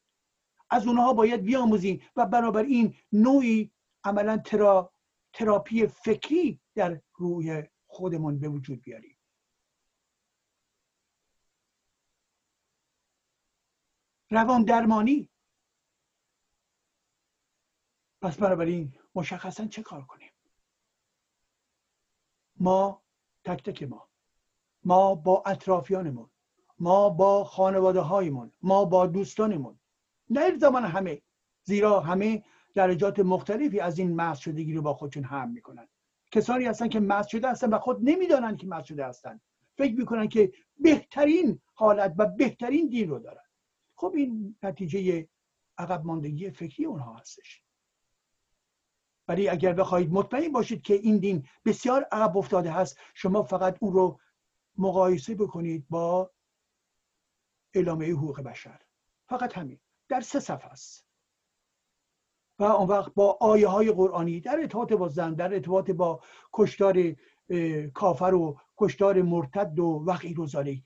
از 0.69 0.87
اونها 0.87 1.13
باید 1.13 1.41
بیاموزیم 1.41 2.01
و 2.15 2.25
برابر 2.25 2.63
این 2.63 2.95
نوعی 3.11 3.71
عملا 4.03 4.37
ترا 4.37 4.91
تراپی 5.35 5.87
فکری 5.87 6.59
در 6.75 7.01
روی 7.13 7.63
خودمون 7.87 8.39
به 8.39 8.49
وجود 8.49 8.81
بیاریم. 8.81 9.17
روان 14.29 14.63
درمانی. 14.63 15.29
پس 18.21 18.37
بنابراین 18.37 18.97
مشخصا 19.15 19.67
چه 19.67 19.83
کار 19.83 20.05
کنیم؟ 20.05 20.31
ما 22.55 23.03
تک 23.43 23.63
تک 23.63 23.83
ما. 23.83 24.09
ما 24.83 25.15
با 25.15 25.43
اطرافیانمون 25.45 26.29
ما 26.79 27.09
با 27.09 27.43
خانواده 27.43 27.99
هایمون 27.99 28.51
ما 28.61 28.85
با 28.85 29.07
دوستانمون. 29.07 29.79
نه 30.29 30.57
زمان 30.57 30.85
همه 30.85 31.21
زیرا 31.63 31.99
همه 31.99 32.43
درجات 32.75 33.19
مختلفی 33.19 33.79
از 33.79 33.99
این 33.99 34.15
محض 34.15 34.37
شدگی 34.37 34.73
رو 34.73 34.81
با 34.81 34.93
خودشون 34.93 35.23
هم 35.23 35.51
می‌کنن. 35.51 35.87
کسانی 36.31 36.65
هستن 36.65 36.87
که 36.87 36.99
محض 36.99 37.27
شده 37.27 37.49
هستن 37.49 37.69
و 37.69 37.79
خود 37.79 38.09
نمی‌دانند 38.09 38.57
که 38.57 38.67
محض 38.67 38.85
شده 38.85 39.05
هستن. 39.05 39.41
فکر 39.77 39.95
می‌کنن 39.95 40.27
که 40.27 40.53
بهترین 40.77 41.61
حالت 41.73 42.15
و 42.17 42.25
بهترین 42.25 42.89
دین 42.89 43.09
رو 43.09 43.19
دارن. 43.19 43.45
خب 43.95 44.13
این 44.15 44.57
نتیجه 44.63 45.27
عقب 45.77 46.05
ماندگی 46.05 46.51
فکری 46.51 46.85
اونها 46.85 47.13
هستش. 47.13 47.63
ولی 49.27 49.49
اگر 49.49 49.73
بخواهید 49.73 50.11
مطمئن 50.11 50.51
باشید 50.51 50.81
که 50.81 50.93
این 50.93 51.17
دین 51.17 51.47
بسیار 51.65 52.03
عقب 52.11 52.37
افتاده 52.37 52.71
هست 52.71 52.97
شما 53.13 53.43
فقط 53.43 53.77
اون 53.79 53.93
رو 53.93 54.19
مقایسه 54.77 55.35
بکنید 55.35 55.85
با 55.89 56.31
اعلامیه 57.73 58.13
حقوق 58.13 58.41
بشر. 58.41 58.81
فقط 59.29 59.57
همین. 59.57 59.79
در 60.09 60.21
سه 60.21 60.39
صفحه 60.39 60.71
است. 60.71 61.05
و 62.59 62.63
اون 62.63 62.87
وقت 62.87 63.13
با 63.13 63.37
آیه 63.41 63.67
های 63.67 63.91
قرآنی 63.91 64.39
در 64.39 64.59
ارتباط 64.59 64.93
با 64.93 65.07
زن 65.07 65.33
در 65.33 65.53
ارتباط 65.53 65.91
با 65.91 66.21
کشتار 66.53 67.15
کافر 67.93 68.33
و 68.33 68.59
کشتار 68.77 69.21
مرتد 69.21 69.79
و 69.79 70.03
وقعی 70.07 70.33
روزانه 70.33 70.83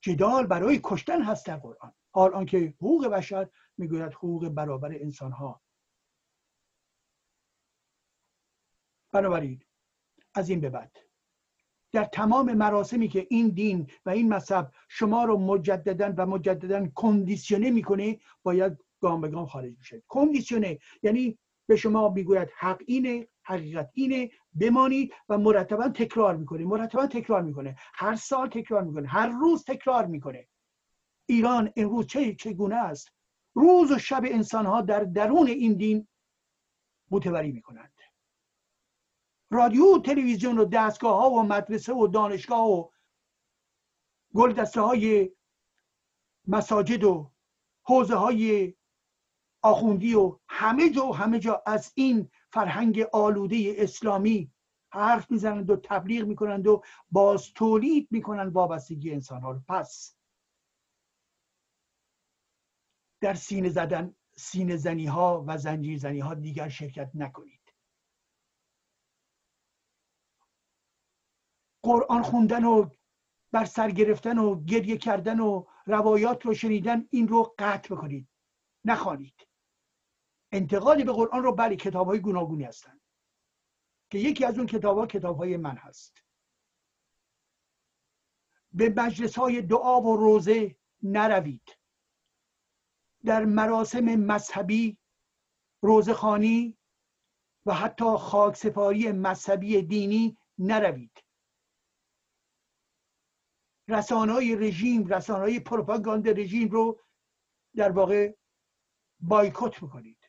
جدال 0.00 0.46
برای 0.46 0.80
کشتن 0.82 1.22
هست 1.22 1.46
در 1.46 1.56
قرآن. 1.56 1.92
حال 2.10 2.34
آنکه 2.34 2.74
حقوق 2.76 3.06
بشر 3.06 3.48
می‌گوید 3.78 4.12
حقوق 4.12 4.48
برابر 4.48 4.92
انسان 4.92 5.32
ها 5.32 5.62
بنابراین 9.12 9.62
از 10.34 10.48
این 10.50 10.60
به 10.60 10.70
بعد 10.70 10.98
در 11.92 12.04
تمام 12.04 12.54
مراسمی 12.54 13.08
که 13.08 13.26
این 13.30 13.48
دین 13.48 13.90
و 14.06 14.10
این 14.10 14.34
مذهب 14.34 14.72
شما 14.88 15.24
رو 15.24 15.38
مجددا 15.38 16.14
و 16.16 16.26
مجددا 16.26 16.88
کندیسیونه 16.94 17.70
می‌کنه 17.70 18.20
باید 18.42 18.84
گام 19.02 19.20
به 19.20 19.28
گام 19.28 19.46
خارج 19.46 19.78
میشه. 19.78 20.02
کندیسیونه 20.08 20.78
یعنی 21.02 21.38
به 21.66 21.76
شما 21.76 22.08
می‌گوید 22.08 22.48
حق 22.58 22.82
اینه 22.86 23.28
حقیقت 23.42 23.90
اینه 23.94 24.30
بمانید 24.60 25.12
و 25.28 25.38
مرتبا 25.38 25.88
تکرار 25.88 26.36
می‌کنه. 26.36 26.64
مرتبا 26.64 27.06
تکرار 27.06 27.42
می‌کنه. 27.42 27.76
هر 27.78 28.16
سال 28.16 28.48
تکرار 28.48 28.82
می‌کنه. 28.82 29.08
هر 29.08 29.26
روز 29.26 29.64
تکرار 29.64 30.06
می‌کنه. 30.06 30.48
ایران 31.26 31.72
امروز 31.76 32.06
چه 32.06 32.34
چگونه 32.34 32.74
است؟ 32.74 33.08
روز 33.54 33.90
و 33.92 33.98
شب 33.98 34.22
انسان 34.24 34.66
ها 34.66 34.80
در 34.80 35.04
درون 35.04 35.46
این 35.46 35.74
دین 35.74 36.08
متوری 37.10 37.52
می‌کنند. 37.52 37.92
رادیو 39.50 39.96
و 39.96 39.98
تلویزیون 39.98 40.58
و 40.58 40.64
دستگاه 40.64 41.20
ها 41.20 41.30
و 41.30 41.42
مدرسه 41.42 41.94
و 41.94 42.06
دانشگاه 42.06 42.70
و 42.70 42.88
گلدسته 44.34 44.80
های 44.80 45.32
مساجد 46.46 47.04
و 47.04 47.30
حوزه 47.82 48.14
های 48.14 48.74
آخوندی 49.62 50.14
و 50.14 50.38
همه 50.48 50.90
جا 50.90 51.06
و 51.06 51.16
همه 51.16 51.38
جا 51.38 51.62
از 51.66 51.92
این 51.94 52.30
فرهنگ 52.52 53.00
آلوده 53.12 53.74
اسلامی 53.76 54.52
حرف 54.92 55.30
می‌زنند 55.30 55.70
و 55.70 55.76
تبلیغ 55.76 56.26
می‌کنند 56.26 56.66
و 56.66 56.82
باز 57.10 57.52
تولید 57.52 58.08
می‌کنند 58.10 58.52
وابستگی 58.52 59.12
انسان 59.12 59.40
ها 59.40 59.50
رو. 59.50 59.60
پس 59.68 60.16
در 63.20 63.34
سینه 63.34 63.68
زدن 63.68 64.14
سینه 64.36 64.76
زنی 64.76 65.06
ها 65.06 65.44
و 65.46 65.58
زنجیر 65.58 65.98
زنی 65.98 66.20
ها 66.20 66.34
دیگر 66.34 66.68
شرکت 66.68 67.10
نکنید. 67.14 67.74
قرآن 71.82 72.22
خوندن 72.22 72.64
و 72.64 72.90
بر 73.52 73.64
سر 73.64 73.90
گرفتن 73.90 74.38
و 74.38 74.64
گریه 74.64 74.96
کردن 74.96 75.40
و 75.40 75.64
روایات 75.86 76.46
رو 76.46 76.54
شنیدن 76.54 77.08
این 77.10 77.28
رو 77.28 77.54
قطع 77.58 77.94
بکنید. 77.94 78.28
نخوانید. 78.84 79.51
انتقادی 80.52 81.04
به 81.04 81.12
قرآن 81.12 81.42
رو 81.42 81.52
بله 81.52 81.76
کتاب 81.76 82.06
های 82.06 82.20
گوناگونی 82.20 82.64
هستن. 82.64 83.00
که 84.10 84.18
یکی 84.18 84.44
از 84.44 84.58
اون 84.58 84.66
کتاب 84.66 84.98
ها 84.98 85.06
کتاب 85.06 85.36
های 85.36 85.56
من 85.56 85.76
هست. 85.76 86.24
به 88.72 88.94
مجلس 88.96 89.38
های 89.38 89.62
دعا 89.62 90.00
و 90.00 90.16
روزه 90.16 90.76
نروید. 91.02 91.78
در 93.24 93.44
مراسم 93.44 94.04
مذهبی 94.04 94.98
روزخانی 95.82 96.78
و 97.66 97.74
حتی 97.74 98.16
خاکسپاری 98.18 99.12
مذهبی 99.12 99.82
دینی 99.82 100.38
نروید. 100.58 101.24
رسانه 103.88 104.56
رژیم 104.56 105.06
رسانه 105.06 105.40
های 105.40 105.60
پروپاگاند 105.60 106.40
رژیم 106.40 106.68
رو 106.68 107.00
در 107.76 107.90
واقع 107.90 108.34
بایکوت 109.20 109.82
می‌کنید 109.82 110.21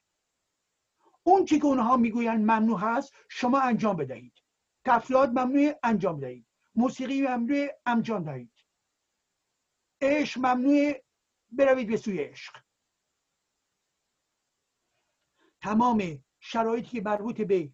اون 1.23 1.45
چی 1.45 1.59
که 1.59 1.65
اونها 1.65 1.97
می‌گویند 1.97 2.39
ممنوع 2.39 2.79
هست 2.79 3.13
شما 3.29 3.59
انجام 3.61 3.95
بدهید. 3.95 4.33
تفلات 4.85 5.29
ممنوع 5.29 5.73
انجام 5.83 6.19
دهید. 6.19 6.47
موسیقی 6.75 7.21
ممنوع 7.21 7.67
انجام 7.85 8.23
دهید. 8.23 8.53
عشق 10.01 10.39
ممنوع 10.39 10.93
بروید 11.51 11.87
به 11.87 11.97
سوی 11.97 12.23
عشق. 12.23 12.57
تمام 15.61 16.23
شرایطی 16.39 16.89
که 16.89 17.01
مربوط 17.01 17.41
به 17.41 17.71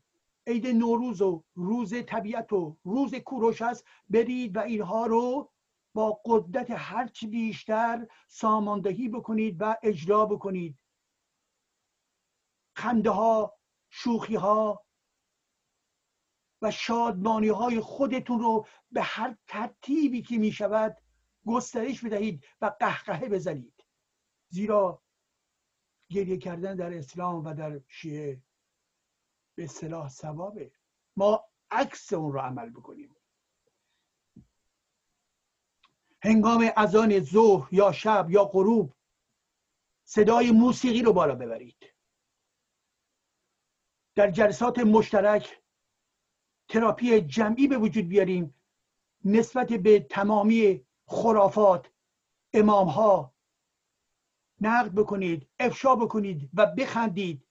عید 0.48 0.68
نوروز 0.68 1.22
و 1.22 1.44
روز 1.56 1.94
طبیعت 2.06 2.54
و 2.54 2.78
روز 2.84 3.16
کوروش 3.16 3.62
است 3.62 3.88
برید 4.10 4.56
و 4.56 4.60
اینها 4.60 5.06
رو 5.06 5.52
با 5.94 6.22
قدرت 6.26 6.72
هرچی 6.72 7.28
بیشتر 7.28 8.08
ساماندهی 8.28 9.10
بکنید 9.10 9.58
و 9.60 9.76
اجرا 9.84 10.26
بکنید. 10.26 10.78
خنده 12.76 13.10
ها 13.10 13.60
شوخی 13.90 14.36
ها 14.36 14.86
و 16.62 16.72
شادمانی 16.72 17.48
های 17.48 17.80
خودتون 17.80 18.40
رو 18.40 18.68
به 18.92 19.02
هر 19.02 19.38
ترتیبی 19.48 20.22
که 20.22 20.38
می 20.38 20.52
شود 20.52 20.98
گسترش 21.46 22.06
بدهید 22.06 22.46
و 22.62 22.76
قهقهه 22.80 23.30
بزنید. 23.30 23.86
زیرا 24.50 25.04
گریه 26.10 26.38
کردن 26.38 26.76
در 26.76 26.98
اسلام 26.98 27.46
و 27.46 27.54
در 27.54 27.82
شیعه 27.88 28.42
به 29.56 29.68
صلاح 29.68 30.10
ثوابه. 30.10 30.72
ما 31.16 31.46
عکس 31.72 32.14
اون 32.14 32.34
رو 32.34 32.40
عمل 32.40 32.70
بکنیم. 32.70 33.16
هنگام 36.22 36.72
اذان 36.78 37.20
ظهر 37.20 37.74
یا 37.74 37.92
شب 37.92 38.28
یا 38.30 38.46
غروب 38.46 38.94
صدای 40.04 40.52
موسیقی 40.52 41.02
رو 41.02 41.14
بالا 41.14 41.36
ببرید. 41.36 41.94
در 44.20 44.32
جلسات 44.32 44.80
مشترک 44.80 45.62
تراپی 46.70 47.22
جمعی 47.22 47.68
به 47.68 47.78
وجود 47.78 48.08
بیاریم 48.08 48.56
نسبت 49.26 49.74
به 49.74 50.00
تمامی 50.00 50.86
خرافات 51.06 51.92
امام 52.54 52.88
ها 52.88 53.34
نقد 54.62 54.92
بکنید 54.92 55.50
افشا 55.60 55.96
بکنید 55.96 56.50
و 56.54 56.66
بخندید 56.66 57.48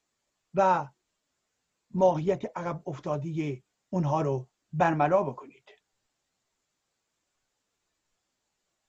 و 0.54 0.88
ماهیت 1.90 2.56
عقب 2.56 2.88
افتادی 2.88 3.64
اونها 3.90 4.20
رو 4.20 4.48
برملا 4.72 5.22
بکنید. 5.22 5.70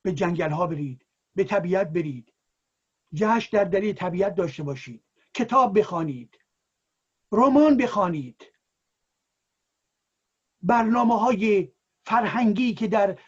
به 0.01 0.13
جنگل 0.13 0.51
ها 0.51 0.67
برید 0.67 1.05
به 1.35 1.43
طبیعت 1.43 1.89
برید. 1.89 2.33
جشن 3.13 3.57
در 3.57 3.63
دری 3.63 3.93
طبیعت 3.93 4.35
داشته 4.35 4.63
باشید. 4.63 5.03
کتاب 5.33 5.79
بخوانید. 5.79 6.38
رمان 7.31 7.77
بخوانید. 7.77 8.45
برنامه 10.61 11.19
های 11.19 11.71
فرهنگی 12.05 12.73
که 12.73 12.87
در 12.87 13.19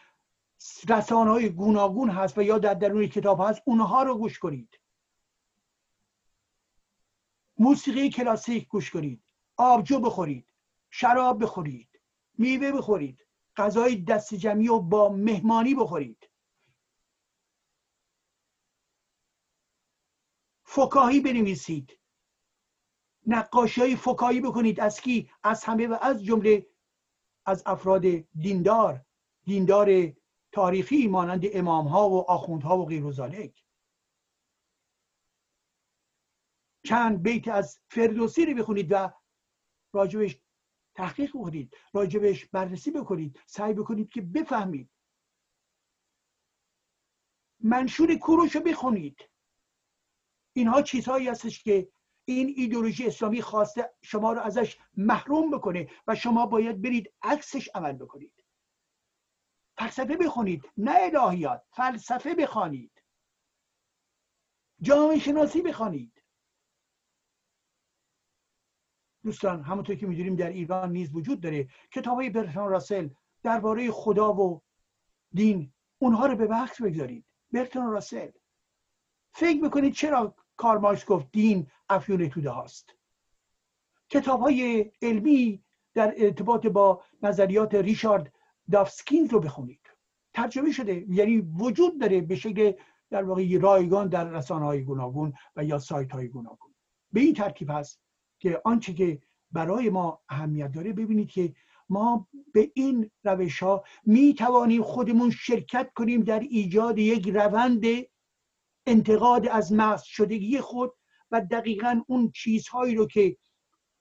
رسانه 0.90 1.32
های 1.32 1.50
گوناگون 1.50 2.10
هست 2.10 2.38
و 2.38 2.42
یا 2.44 2.58
در 2.58 2.74
درون 2.74 3.08
کتاب 3.08 3.42
هست 3.42 3.62
اونها 3.66 4.04
رو 4.04 4.18
گوش 4.18 4.40
کنید. 4.40 4.80
موسیقی 7.58 8.10
کلاسیک 8.10 8.68
گوش 8.68 8.92
کنید. 8.92 9.24
آبجو 9.58 10.00
بخورید. 10.00 10.54
شراب 10.90 11.44
بخورید. 11.44 12.02
میوه 12.38 12.72
بخورید. 12.72 13.28
غذای 13.56 13.96
دست 13.96 14.34
جمعی 14.34 14.70
و 14.70 14.80
با 14.80 15.10
مهمانی 15.10 15.76
بخورید. 15.76 16.30
فکاهی 20.64 21.20
بنویسید. 21.20 22.01
نقاشی 23.28 23.82
های 23.82 23.96
فکایی 23.96 24.42
بکنید 24.42 24.80
از 24.80 25.02
کی؟ 25.02 25.30
از 25.44 25.64
همه 25.64 25.88
و 25.88 25.98
از 26.02 26.24
جمله 26.24 26.68
از 27.46 27.64
افراد 27.66 28.06
دیندار 28.40 29.06
دیندار 29.44 30.14
تاریخی 30.52 31.08
مانند 31.08 31.44
امام 31.54 31.88
ها 31.88 32.10
و 32.10 32.32
آخوندها 32.32 32.78
و 32.78 32.86
غیر 32.86 33.06
و 33.06 33.28
چند 36.84 37.24
بیت 37.24 37.48
از 37.48 37.80
فردوسی 37.92 38.46
رو 38.46 38.54
بخونید 38.54 38.92
و 38.92 39.14
راجبش 39.94 40.42
تحقیق 40.96 41.30
بکنید 41.38 41.78
راجبش 41.94 42.46
بررسی 42.46 42.92
بکنید 42.92 43.40
سعی 43.46 43.74
بکنید 43.74 44.10
که 44.10 44.22
بفهمید. 44.22 44.90
منشور 47.60 48.16
کوروش 48.16 48.56
رو 48.56 48.62
بخونید. 48.62 49.30
اینها 50.54 50.82
چیزهایی 50.82 51.28
هستش 51.28 51.64
که 51.64 51.92
این 52.26 52.54
ایدولوژی 52.58 53.08
اسلامی 53.08 53.42
خواسته 53.42 53.94
شما 54.02 54.34
رو 54.34 54.42
ازش 54.42 54.78
محروم 54.98 55.52
بکنه 55.52 55.90
و 56.08 56.16
شما 56.16 56.46
باید 56.46 56.82
برید 56.82 57.14
عکسش 57.22 57.70
عمل 57.76 57.94
بکنید. 57.94 58.46
فلسفه 59.78 60.18
بخونید 60.18 60.64
نه 60.78 60.92
الهیات 60.96 61.64
فلسفه 61.72 62.36
بخوانید. 62.36 63.04
جامعه 64.82 65.20
شناسی 65.20 65.62
بخوانید. 65.62 66.24
دوستان 69.24 69.64
همونطور 69.64 69.96
که 69.96 70.08
می‌دونیم 70.08 70.36
در 70.36 70.50
ایران 70.50 70.92
نیز 70.92 71.16
وجود 71.16 71.42
داره. 71.42 71.68
کتاب 71.92 72.16
های 72.16 72.30
برتران 72.30 72.70
راسل 72.70 73.10
درباره 73.44 73.92
خدا 73.92 74.34
و 74.34 74.62
دین 75.34 75.74
اونها 75.98 76.26
رو 76.26 76.36
به 76.36 76.48
بخش 76.48 76.82
بگذارید. 76.82 77.26
برتران 77.52 77.92
راسل. 77.92 78.32
فکر 79.34 79.62
بکنید 79.68 79.94
چرا 79.94 80.36
کارمارکس 80.58 81.06
گفت 81.06 81.32
دین 81.32 81.72
افیون 81.92 82.30
توده 82.30 82.50
هاست. 82.50 82.96
کتاب 84.10 84.42
های 84.42 84.92
علمی 85.02 85.64
در 85.94 86.14
ارتباط 86.18 86.68
با 86.68 87.04
نظریات 87.24 87.76
ریشارد 87.76 88.34
دافسکین 88.72 89.30
رو 89.30 89.40
بخونید. 89.40 89.82
ترجمه 90.34 90.72
شده 90.72 91.06
یعنی 91.10 91.38
وجود 91.38 92.00
داره 92.00 92.22
به 92.22 92.36
شکل 92.36 92.74
در 93.10 93.24
واقع 93.24 93.58
رایگان 93.58 94.08
در 94.08 94.30
رسانه 94.30 94.66
های 94.66 94.84
گوناگون 94.84 95.34
و 95.56 95.64
یا 95.64 95.80
سایت 95.80 96.12
های 96.12 96.28
گوناگون. 96.28 96.76
به 97.14 97.20
این 97.20 97.34
ترتیب 97.34 97.70
هست 97.70 98.02
که 98.40 98.62
آنچه 98.66 98.94
که 98.94 99.22
برای 99.52 99.90
ما 99.90 100.22
اهمیت 100.30 100.72
داره 100.72 100.94
ببینید 100.94 101.30
که 101.30 101.54
ما 101.90 102.28
به 102.54 102.72
این 102.74 103.12
روش 103.24 103.64
ها 103.64 103.84
می 104.06 104.34
توانیم 104.34 104.84
خودمون 104.84 105.30
شرکت 105.30 105.92
کنیم 105.96 106.22
در 106.22 106.40
ایجاد 106.40 106.98
یک 106.98 107.28
روند 107.30 107.86
انتقاد 108.86 109.48
از 109.48 109.74
مغز 109.74 110.04
شدگی 110.04 110.60
خود 110.60 110.94
و 111.32 111.42
دقیقا 111.42 112.02
اون 112.08 112.32
چیزهایی 112.32 112.96
رو 112.96 113.08
که 113.08 113.38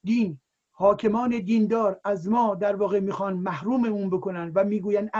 دین 0.04 0.40
حاکمان 0.70 1.38
دیندار 1.38 2.00
از 2.04 2.28
ما 2.28 2.54
در 2.54 2.76
واقع 2.76 3.00
می‌خوان 3.00 3.36
محروممون 3.36 4.10
بکنن 4.10 4.52
و 4.54 4.64
می‌گوین 4.64 5.10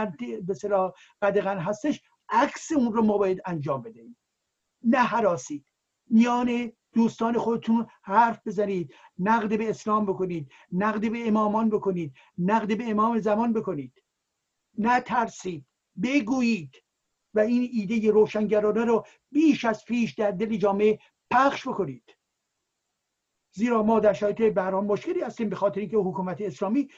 به 0.45 0.53
صلاح 0.53 0.93
قدغن 1.21 1.57
هستش 1.57 2.01
عکس 2.29 2.71
اون 2.71 2.93
رو 2.93 3.01
ما 3.03 3.17
باید 3.17 3.41
انجام 3.45 3.81
بدهیم. 3.81 4.17
نه 4.83 4.97
حراسید 4.97 5.65
میان 6.09 6.71
دوستان 6.93 7.37
خودتون 7.37 7.87
حرف 8.01 8.47
بزنید 8.47 8.93
نقد 9.19 9.57
به 9.57 9.69
اسلام 9.69 10.05
بکنید 10.05 10.51
نقد 10.71 11.11
به 11.11 11.27
امامان 11.27 11.69
بکنید 11.69 12.13
نقد 12.37 12.77
به 12.77 12.89
امام 12.89 13.19
زمان 13.19 13.53
بکنید. 13.53 14.03
نه 14.77 15.01
ترسید. 15.01 15.65
بگویید. 16.03 16.75
و 17.33 17.39
این 17.39 17.69
ایده 17.73 18.11
روشنگرانه 18.11 18.85
رو 18.85 19.05
بیش 19.31 19.65
از 19.65 19.85
پیش 19.85 20.13
در 20.13 20.31
دل 20.31 20.57
جامعه 20.57 20.99
پخش 21.31 21.67
بکنید. 21.67 22.17
زیرا 23.53 23.83
ما 23.83 23.99
در 23.99 24.13
شرایط 24.13 24.41
بحران 24.41 24.85
مشکلی 24.85 25.21
هستیم 25.21 25.49
به 25.49 25.55
خاطر 25.55 25.79
اینکه 25.79 25.97
حکومت 25.97 26.41
اسلامی 26.41 26.89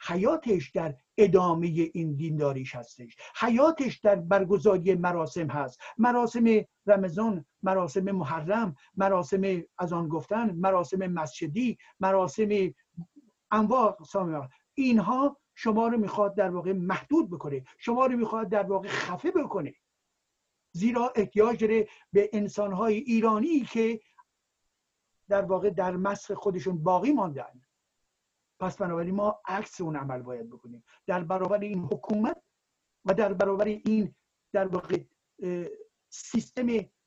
حیاتش 0.00 0.70
در 0.70 0.94
ادامه 1.18 1.66
این 1.66 2.16
دینداریش 2.16 2.74
هستش. 2.74 3.16
حیاتش 3.40 3.98
در 3.98 4.16
برگزاری 4.16 4.94
مراسم 4.94 5.46
هست. 5.46 5.80
مراسم 5.98 6.44
رمضان 6.86 7.44
مراسم 7.62 8.10
محرم 8.10 8.74
مراسم 8.96 9.62
از 9.78 9.92
آن 9.92 10.08
گفتن 10.08 10.50
مراسم 10.50 11.06
مسجدی 11.06 11.78
مراسم 12.00 12.48
انواع 13.50 13.96
اینها 14.74 15.36
شما 15.54 15.88
رو 15.88 15.98
می‌خواد 15.98 16.34
در 16.34 16.50
واقع 16.50 16.72
محدود 16.72 17.30
بکنه. 17.30 17.64
شما 17.78 18.06
رو 18.06 18.16
می‌خواد 18.16 18.48
در 18.48 18.62
واقع 18.62 18.88
خفه 18.88 19.30
بکنه. 19.30 19.74
زیرا 20.72 21.12
احتیاج 21.16 21.60
داره 21.60 21.88
به 22.12 22.30
انسانهای 22.32 22.94
ایرانی 22.94 23.60
که 23.60 24.00
در 25.28 25.42
واقع 25.42 25.70
در 25.70 25.96
مسخ 25.96 26.32
خودشون 26.32 26.82
باقی 26.82 27.12
ماندن. 27.12 27.62
پس 28.60 28.76
بنابراین 28.76 29.14
ما 29.14 29.40
عکس 29.44 29.80
اون 29.80 29.96
عمل 29.96 30.22
باید 30.22 30.50
بکنیم. 30.50 30.84
در 31.06 31.24
برابر 31.24 31.58
این 31.60 31.78
حکومت 31.78 32.42
و 33.04 33.14
در 33.14 33.32
برابر 33.32 33.64
این 33.64 34.14
در 34.52 34.66
واقع 34.66 35.00
سیستم 36.08 36.66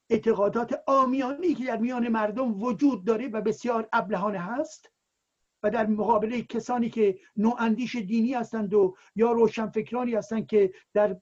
اعتقادات 0.10 0.84
آمیانی 0.88 1.54
که 1.54 1.66
در 1.66 1.78
میان 1.78 2.08
مردم 2.08 2.64
وجود 2.64 3.06
داره 3.06 3.28
و 3.28 3.42
بسیار 3.42 3.90
ابلهانه 3.94 4.40
هست 4.40 4.92
و 5.66 5.70
در 5.70 5.86
مقابل 5.86 6.42
کسانی 6.42 6.90
که 6.90 7.20
نواندیش 7.38 7.96
دینی 7.96 8.34
هستند 8.34 8.74
و 8.74 8.96
یا 9.16 9.32
روشنفکرانی 9.32 10.16
هستند 10.16 10.48
که 10.48 10.74
در 10.94 11.20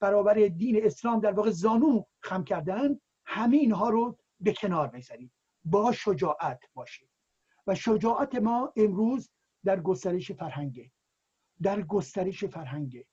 برابر 0.00 0.34
دین 0.34 0.86
اسلام 0.86 1.20
در 1.20 1.32
واقع 1.32 1.50
زانو 1.50 2.02
خم 2.20 2.44
کردن 2.44 3.00
همین 3.26 3.72
ها 3.72 3.88
رو 3.88 4.18
به 4.40 4.52
کنار 4.52 4.88
بگذارید 4.88 5.32
با 5.64 5.92
شجاعت 5.92 6.60
باشید. 6.74 7.08
و 7.66 7.74
شجاعت 7.74 8.34
ما 8.34 8.72
امروز 8.76 9.30
در 9.64 9.80
گسترش 9.80 10.32
فرهنگه 10.32 10.90
در 11.62 11.82
گسترش 11.82 12.44
فرهنگه 12.44 13.06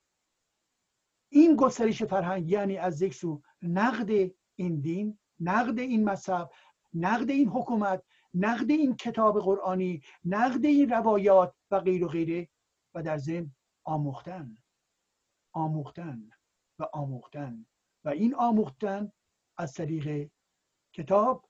این 1.28 1.56
گسترش 1.56 2.02
فرهنگ 2.02 2.50
یعنی 2.50 2.76
از 2.76 3.02
یک 3.02 3.14
سو 3.14 3.42
نقد 3.62 4.30
این 4.56 4.80
دین 4.80 5.18
نقد 5.40 5.78
این 5.78 6.04
مذهب 6.04 6.50
نقد 6.94 7.30
این 7.30 7.48
حکومت 7.48 8.02
نقد 8.34 8.70
این 8.70 8.96
کتاب 8.96 9.40
قرآنی 9.40 10.02
نقد 10.24 10.66
این 10.66 10.90
روایات 10.90 11.54
و 11.70 11.80
غیر 11.80 12.04
و 12.04 12.08
غیره 12.08 12.48
و 12.94 13.02
در 13.02 13.18
ضمن 13.18 13.54
آموختن. 13.84 14.58
آموختن 15.52 16.30
و 16.78 16.86
آموختن. 16.92 17.66
و 18.04 18.08
این 18.08 18.34
آموختن 18.34 19.12
از 19.58 19.72
طریق 19.72 20.30
کتاب 20.92 21.48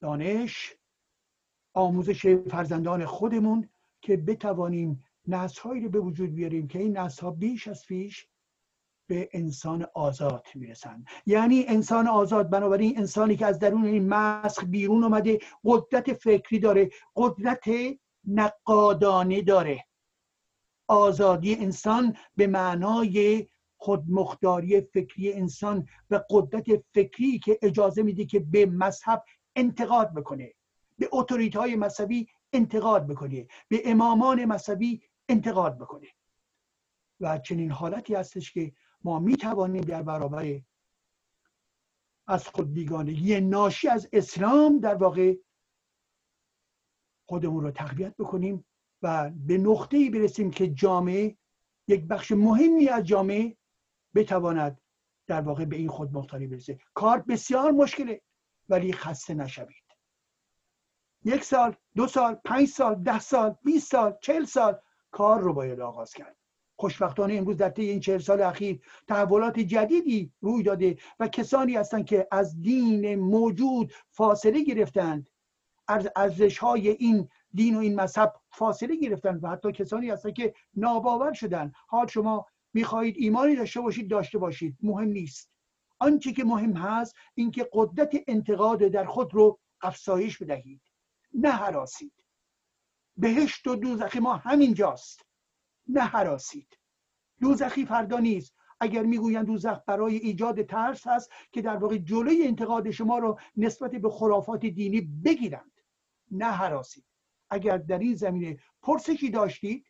دانش 0.00 0.76
آموزش 1.74 2.26
فرزندان 2.26 3.06
خودمون 3.06 3.68
که 4.00 4.16
بتوانیم 4.16 5.04
نسلهایی 5.28 5.82
رو 5.82 5.90
به 5.90 6.00
وجود 6.00 6.34
بیاریم 6.34 6.68
که 6.68 6.78
این 6.78 6.96
نسل 6.96 7.30
بیش 7.30 7.68
از 7.68 7.86
پیش 7.86 8.28
به 9.06 9.28
انسان 9.32 9.86
آزاد 9.94 10.46
می‌رسن. 10.54 11.04
یعنی 11.26 11.64
انسان 11.68 12.08
آزاد 12.08 12.50
بنابراین 12.50 12.98
انسانی 12.98 13.36
که 13.36 13.46
از 13.46 13.58
درون 13.58 13.84
این 13.84 14.08
مسخ 14.08 14.64
بیرون 14.64 15.04
اومده 15.04 15.38
قدرت 15.64 16.12
فکری 16.12 16.58
داره 16.58 16.90
قدرت 17.16 17.64
نقادانه 18.24 19.42
داره. 19.42 19.84
آزادی 20.88 21.54
انسان 21.54 22.16
به 22.36 22.46
معنای 22.46 23.48
خودمختاری 23.76 24.80
فکری 24.80 25.32
انسان 25.32 25.86
و 26.10 26.20
قدرت 26.30 26.84
فکری 26.94 27.38
که 27.38 27.58
اجازه 27.62 28.02
میده 28.02 28.24
که 28.24 28.38
به 28.40 28.66
مذهب 28.66 29.24
انتقاد 29.56 30.14
بکنه 30.14 30.54
به 30.98 31.08
اتوریت 31.12 31.56
های 31.56 31.76
مذهبی 31.76 32.28
انتقاد 32.52 33.06
بکنه 33.06 33.46
به 33.68 33.82
امامان 33.84 34.44
مذهبی 34.44 35.02
انتقاد 35.28 35.78
بکنه. 35.78 36.08
و 37.20 37.38
چنین 37.38 37.70
حالتی 37.70 38.14
هستش 38.14 38.52
که 38.52 38.72
ما 39.04 39.18
می 39.18 39.36
توانیم 39.36 39.80
در 39.80 40.02
برابر 40.02 40.60
از 42.26 42.48
خود 42.48 42.72
بیگانگی 42.72 43.40
ناشی 43.40 43.88
از 43.88 44.08
اسلام 44.12 44.78
در 44.78 44.94
واقع 44.94 45.34
خودمون 47.28 47.64
رو 47.64 47.70
تقویت 47.70 48.16
بکنیم 48.16 48.64
و 49.02 49.30
به 49.30 49.58
نقطه 49.58 49.96
ای 49.96 50.10
برسیم 50.10 50.50
که 50.50 50.68
جامعه 50.68 51.36
یک 51.88 52.04
بخش 52.04 52.32
مهمی 52.32 52.88
از 52.88 53.04
جامعه 53.04 53.56
بتواند 54.14 54.80
در 55.26 55.40
واقع 55.40 55.64
به 55.64 55.76
این 55.76 55.88
خود 55.88 56.12
مختاری 56.12 56.46
برسه. 56.46 56.78
کار 56.94 57.18
بسیار 57.18 57.70
مشکله 57.70 58.22
ولی 58.68 58.92
خسته 58.92 59.34
نشوید. 59.34 59.84
یک 61.24 61.44
سال 61.44 61.76
دو 61.96 62.06
سال 62.06 62.34
پنج 62.34 62.68
سال 62.68 62.94
ده 62.94 63.20
سال 63.20 63.56
20 63.64 63.90
سال 63.90 64.16
چل 64.22 64.44
سال 64.44 64.80
کار 65.10 65.40
رو 65.40 65.52
باید 65.52 65.80
آغاز 65.80 66.14
کرد. 66.14 66.36
خوشبختانه 66.76 67.34
امروز 67.34 67.56
در 67.56 67.68
طی 67.68 67.82
این 67.82 68.00
چهل 68.00 68.18
سال 68.18 68.42
اخیر 68.42 68.80
تحولات 69.08 69.58
جدیدی 69.58 70.32
روی 70.40 70.62
داده 70.62 70.96
و 71.20 71.28
کسانی 71.28 71.76
هستند 71.76 72.06
که 72.06 72.28
از 72.30 72.60
دین 72.60 73.14
موجود 73.14 73.92
فاصله 74.10 74.64
گرفتند. 74.64 75.30
از 75.88 76.08
ارزش 76.16 76.58
های 76.58 76.88
این 76.88 77.28
دین 77.54 77.76
و 77.76 77.78
این 77.78 78.00
مذهب 78.00 78.40
فاصله 78.50 78.96
گرفتند 78.96 79.44
و 79.44 79.48
حتی 79.48 79.72
کسانی 79.72 80.10
هستند 80.10 80.34
که 80.34 80.54
ناباور 80.74 81.32
شدن 81.32 81.72
حال 81.86 82.06
شما 82.06 82.46
می‌خواهید 82.74 83.14
ایمانی 83.18 83.56
داشته 83.56 83.80
باشید 83.80 84.10
داشته 84.10 84.38
باشید. 84.38 84.76
مهم 84.82 85.08
نیست. 85.08 85.50
آنچه 85.98 86.32
که 86.32 86.44
مهم 86.44 86.72
هست 86.72 87.14
اینکه 87.34 87.68
قدرت 87.72 88.16
انتقاد 88.26 88.78
در 88.78 89.04
خود 89.04 89.34
رو 89.34 89.58
افزایش 89.82 90.38
بدهید 90.42 90.82
نه 91.34 91.50
حراسید. 91.50 92.12
بهشت 93.16 93.66
و 93.66 93.76
دوزخی 93.76 94.18
ما 94.18 94.36
همینجاست. 94.36 95.26
نه 95.88 96.00
حراسید. 96.00 96.78
دوزخی 97.40 97.86
فردا 97.86 98.18
نیست. 98.18 98.54
اگر 98.80 99.02
می‌گویند 99.02 99.46
دوزخ 99.46 99.78
برای 99.86 100.16
ایجاد 100.16 100.62
ترس 100.62 101.06
هست 101.06 101.30
که 101.52 101.62
در 101.62 101.76
واقع 101.76 101.98
جلوی 101.98 102.46
انتقاد 102.46 102.90
شما 102.90 103.18
رو 103.18 103.38
نسبت 103.56 103.90
به 103.90 104.10
خرافات 104.10 104.66
دینی 104.66 105.00
بگیرند. 105.00 105.80
نه 106.30 106.46
حراسید. 106.46 107.04
اگر 107.50 107.78
در 107.78 107.98
این 107.98 108.14
زمینه 108.14 108.58
پرسشی 108.82 109.30
داشتید 109.30 109.86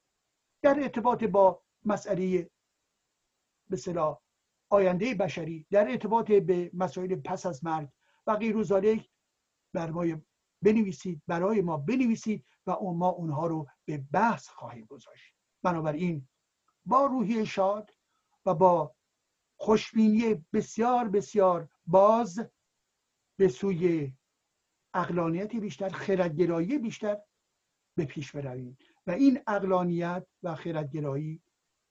در 0.62 0.81
ارتباط 0.81 1.24
با 1.24 1.62
مسئله 1.85 2.50
به 3.70 3.76
صلاح 3.76 4.20
آینده 4.68 5.14
بشری 5.14 5.66
در 5.70 5.90
ارتباط 5.90 6.33
به 6.33 6.70
مسائل 6.74 7.14
پس 7.14 7.46
از 7.46 7.64
مرگ 7.64 7.88
و 8.26 8.37
غیر 8.37 8.62
ذالک 8.62 9.11
بر 9.72 10.18
بنویسید 10.62 11.22
برای 11.26 11.61
ما 11.61 11.76
بنویسید 11.76 12.44
و 12.66 12.72
ما 12.81 13.09
اونها 13.09 13.46
رو 13.46 13.68
به 13.85 14.05
بحث 14.12 14.48
خواهیم 14.48 14.85
گذاشت. 14.85 15.32
بنابراین 15.62 16.29
با 16.85 17.07
روحی 17.07 17.46
شاد 17.46 17.90
و 18.46 18.55
با 18.55 18.94
خوشبینی 19.57 20.35
بسیار 20.53 21.09
بسیار 21.09 21.68
باز 21.87 22.40
به 23.37 23.48
سوی 23.48 24.12
اقلانیت 24.94 25.57
بیشتر 25.57 25.88
خردگرایی 25.88 26.79
بیشتر 26.79 27.22
به 27.96 28.05
پیش 28.05 28.33
برویم. 28.33 28.79
و 29.07 29.11
این 29.11 29.40
اقلانیت 29.46 30.27
و 30.42 30.55
خردگرایی 30.55 31.42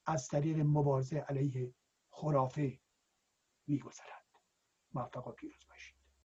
از 0.06 0.28
طریق 0.28 0.60
مبارزه 0.60 1.18
علیه 1.18 1.74
خرافه 2.10 2.80
میگذرد. 3.68 4.26
موفق 4.94 5.28
و 5.28 5.32
پیروز 5.32 5.66
باشید. 5.70 6.01